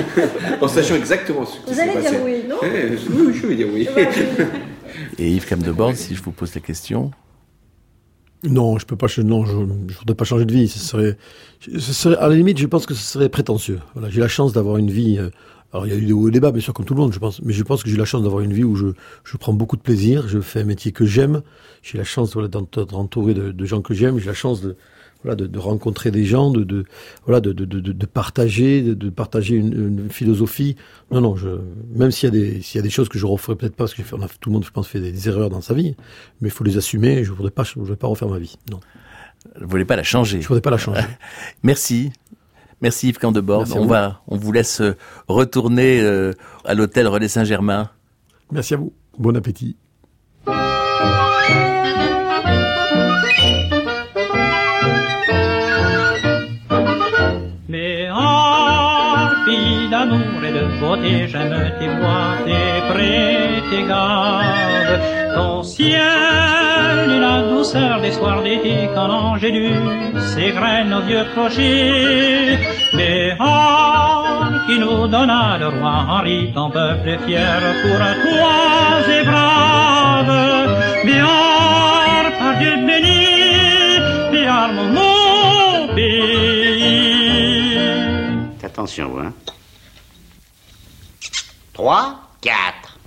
en 0.60 0.68
sachant 0.68 0.94
exactement 0.96 1.44
ce 1.46 1.58
qui 1.58 1.74
Vous 1.74 1.80
allez 1.80 1.92
passé 1.92 2.10
dire 2.10 2.20
oui, 2.24 2.44
non 2.48 2.56
Eh, 2.62 2.96
Oui, 3.10 3.34
je 3.34 3.46
vais 3.46 3.56
dire 3.56 3.68
oui. 3.72 3.88
Et 5.18 5.30
Yves 5.30 5.48
Camdebord, 5.48 5.96
si 5.96 6.14
je 6.14 6.22
vous 6.22 6.32
pose 6.32 6.54
la 6.54 6.60
question. 6.60 7.10
Non, 8.42 8.78
je 8.78 8.84
peux 8.84 8.96
pas. 8.96 9.06
Non, 9.18 9.46
je 9.46 9.56
ne 9.56 9.92
voudrais 9.98 10.16
pas 10.16 10.24
changer 10.24 10.44
de 10.44 10.52
vie. 10.52 10.68
Ce 10.68 10.78
serait, 10.78 11.16
ce 11.60 11.92
serait, 11.92 12.16
à 12.16 12.28
la 12.28 12.34
limite, 12.34 12.58
je 12.58 12.66
pense 12.66 12.84
que 12.84 12.92
ce 12.94 13.02
serait 13.02 13.30
prétentieux. 13.30 13.80
Voilà, 13.94 14.10
j'ai 14.10 14.20
la 14.20 14.28
chance 14.28 14.52
d'avoir 14.52 14.76
une 14.76 14.90
vie. 14.90 15.18
Alors, 15.74 15.86
il 15.86 15.92
y 15.92 15.96
a 15.96 15.98
eu 15.98 16.06
des 16.06 16.12
hauts 16.14 16.28
et 16.28 16.30
des 16.30 16.40
bas, 16.40 16.52
bien 16.52 16.62
sûr, 16.62 16.72
comme 16.72 16.86
tout 16.86 16.94
le 16.94 17.00
monde, 17.00 17.12
je 17.12 17.18
pense. 17.18 17.42
Mais 17.42 17.52
je 17.52 17.62
pense 17.64 17.82
que 17.82 17.90
j'ai 17.90 17.96
la 17.96 18.06
chance 18.06 18.22
d'avoir 18.22 18.42
une 18.42 18.52
vie 18.52 18.64
où 18.64 18.76
je, 18.76 18.86
je 19.24 19.36
prends 19.36 19.52
beaucoup 19.52 19.76
de 19.76 19.82
plaisir. 19.82 20.28
Je 20.28 20.40
fais 20.40 20.60
un 20.60 20.64
métier 20.64 20.92
que 20.92 21.04
j'aime. 21.04 21.42
J'ai 21.82 21.98
la 21.98 22.04
chance 22.04 22.32
voilà, 22.34 22.48
d'être 22.48 22.94
entouré 22.94 23.34
de, 23.34 23.52
de 23.52 23.64
gens 23.66 23.82
que 23.82 23.92
j'aime. 23.92 24.18
J'ai 24.20 24.26
la 24.26 24.34
chance 24.34 24.62
de, 24.62 24.76
voilà, 25.24 25.36
de, 25.36 25.46
de 25.48 25.58
rencontrer 25.58 26.12
des 26.12 26.24
gens, 26.24 26.50
de, 26.52 26.64
de 26.64 26.84
voilà, 27.26 27.40
de, 27.40 27.52
de, 27.52 28.06
partager, 28.06 28.82
de, 28.82 29.10
partager 29.10 29.56
une, 29.56 29.72
une 29.72 30.10
philosophie. 30.10 30.76
Non, 31.10 31.20
non, 31.20 31.36
je, 31.36 31.48
même 31.94 32.12
s'il 32.12 32.28
y 32.28 32.28
a 32.28 32.30
des, 32.40 32.62
s'il 32.62 32.78
y 32.78 32.80
a 32.80 32.82
des 32.82 32.90
choses 32.90 33.08
que 33.08 33.18
je 33.18 33.26
referai 33.26 33.56
peut-être 33.56 33.74
pas, 33.76 33.84
parce 33.84 33.94
que 33.94 34.02
on 34.14 34.22
a- 34.22 34.28
tout 34.28 34.50
le 34.50 34.54
monde, 34.54 34.64
je 34.64 34.70
pense, 34.70 34.86
fait 34.86 35.00
des, 35.00 35.10
des 35.12 35.28
erreurs 35.28 35.50
dans 35.50 35.60
sa 35.60 35.74
vie, 35.74 35.96
mais 36.40 36.48
il 36.48 36.52
faut 36.52 36.64
les 36.64 36.76
assumer. 36.76 37.24
Je 37.24 37.32
voudrais 37.32 37.50
pas, 37.50 37.64
je 37.64 37.74
voudrais 37.80 37.96
pas 37.96 38.06
refaire 38.06 38.28
ma 38.28 38.38
vie. 38.38 38.56
Non, 38.70 38.78
Vous 39.60 39.68
voulez 39.68 39.84
pas 39.84 39.96
la 39.96 40.02
changer 40.02 40.40
je 40.40 40.48
voudrais 40.48 40.62
pas 40.62 40.70
la 40.70 40.78
changer. 40.78 41.02
Merci. 41.62 42.12
Merci 42.84 43.08
Yves 43.08 43.18
à 43.72 43.78
On 43.78 43.82
vous. 43.84 43.88
va, 43.88 44.20
on 44.28 44.36
vous 44.36 44.52
laisse 44.52 44.82
euh, 44.82 44.94
retourner 45.26 46.00
euh, 46.02 46.32
à 46.66 46.74
l'hôtel 46.74 47.08
Relais 47.08 47.28
Saint-Germain. 47.28 47.88
Merci 48.52 48.74
à 48.74 48.76
vous. 48.76 48.92
Bon 49.18 49.34
appétit. 49.36 49.76
D'amour 59.88 60.44
et 60.44 60.52
de 60.52 60.64
beauté, 60.80 61.28
j'aime 61.28 61.72
tes 61.78 61.88
voix, 61.88 62.36
tes 62.44 62.92
prés, 62.92 63.62
tes 63.70 63.82
gardes. 63.86 65.00
Ton 65.34 65.62
ciel 65.62 67.10
et 67.16 67.20
la 67.20 67.42
douceur 67.42 68.00
des 68.00 68.12
soirs 68.12 68.42
d'été 68.42 68.88
quand 68.94 69.08
l'angélus 69.08 69.80
s'égrène 70.34 70.92
aux 70.94 71.02
vieux 71.02 71.24
clochers. 71.32 72.58
Mais 72.94 73.36
qui 74.66 74.78
nous 74.78 75.06
donna 75.08 75.58
le 75.58 75.68
roi 75.68 76.06
Henri, 76.08 76.52
ton 76.54 76.70
peuple 76.70 77.18
fier 77.26 77.60
pour 77.82 77.98
toi 78.24 78.54
et 79.14 79.24
brave. 79.24 80.30
En 81.20 82.30
par 82.38 82.54
Dieu 82.58 82.76
béni, 82.86 84.46
arme 84.46 84.82
mon 84.92 85.94
pays. 85.94 87.74
Attention, 88.62 89.10
hein. 89.20 89.32
3, 91.74 92.20
4. 92.40 92.98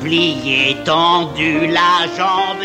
Plié, 0.00 0.76
tendu, 0.84 1.66
la 1.66 2.06
jambe. 2.16 2.56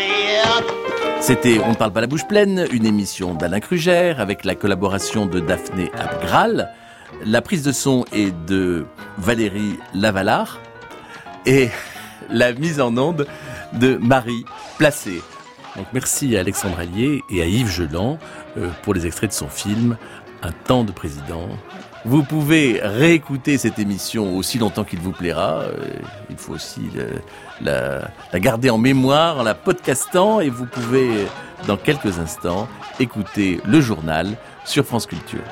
C'était 1.20 1.58
On 1.64 1.70
ne 1.70 1.74
parle 1.74 1.92
pas 1.92 2.00
la 2.00 2.06
bouche 2.06 2.26
pleine, 2.28 2.66
une 2.72 2.86
émission 2.86 3.34
d'Alain 3.34 3.58
Krugère 3.58 4.20
avec 4.20 4.44
la 4.44 4.54
collaboration 4.54 5.26
de 5.26 5.40
Daphné 5.40 5.90
Abgral. 5.98 6.72
La 7.24 7.42
prise 7.42 7.62
de 7.62 7.72
son 7.72 8.04
est 8.12 8.34
de 8.46 8.84
Valérie 9.18 9.78
Lavalard 9.94 10.60
et 11.46 11.68
la 12.30 12.52
mise 12.52 12.80
en 12.80 12.96
onde 12.96 13.26
de 13.74 13.96
Marie 13.96 14.44
Placé. 14.78 15.22
Donc 15.76 15.86
merci 15.92 16.36
à 16.36 16.40
Alexandre 16.40 16.78
Allier 16.80 17.22
et 17.30 17.42
à 17.42 17.46
Yves 17.46 17.70
Geland 17.70 18.18
euh, 18.56 18.68
pour 18.82 18.94
les 18.94 19.06
extraits 19.06 19.30
de 19.30 19.34
son 19.34 19.48
film 19.48 19.96
Un 20.42 20.52
temps 20.52 20.84
de 20.84 20.92
président. 20.92 21.48
Vous 22.04 22.24
pouvez 22.24 22.80
réécouter 22.82 23.56
cette 23.58 23.78
émission 23.78 24.36
aussi 24.36 24.58
longtemps 24.58 24.84
qu'il 24.84 24.98
vous 24.98 25.12
plaira. 25.12 25.60
Euh, 25.60 25.76
il 26.28 26.36
faut 26.36 26.52
aussi 26.52 26.90
euh, 26.96 27.12
la, 27.60 28.10
la 28.32 28.40
garder 28.40 28.70
en 28.70 28.78
mémoire 28.78 29.38
en 29.38 29.44
la 29.44 29.54
podcastant 29.54 30.40
et 30.40 30.50
vous 30.50 30.66
pouvez, 30.66 31.08
dans 31.66 31.76
quelques 31.76 32.18
instants, 32.18 32.68
écouter 32.98 33.60
le 33.64 33.80
journal 33.80 34.36
sur 34.64 34.84
France 34.84 35.06
Culture. 35.06 35.44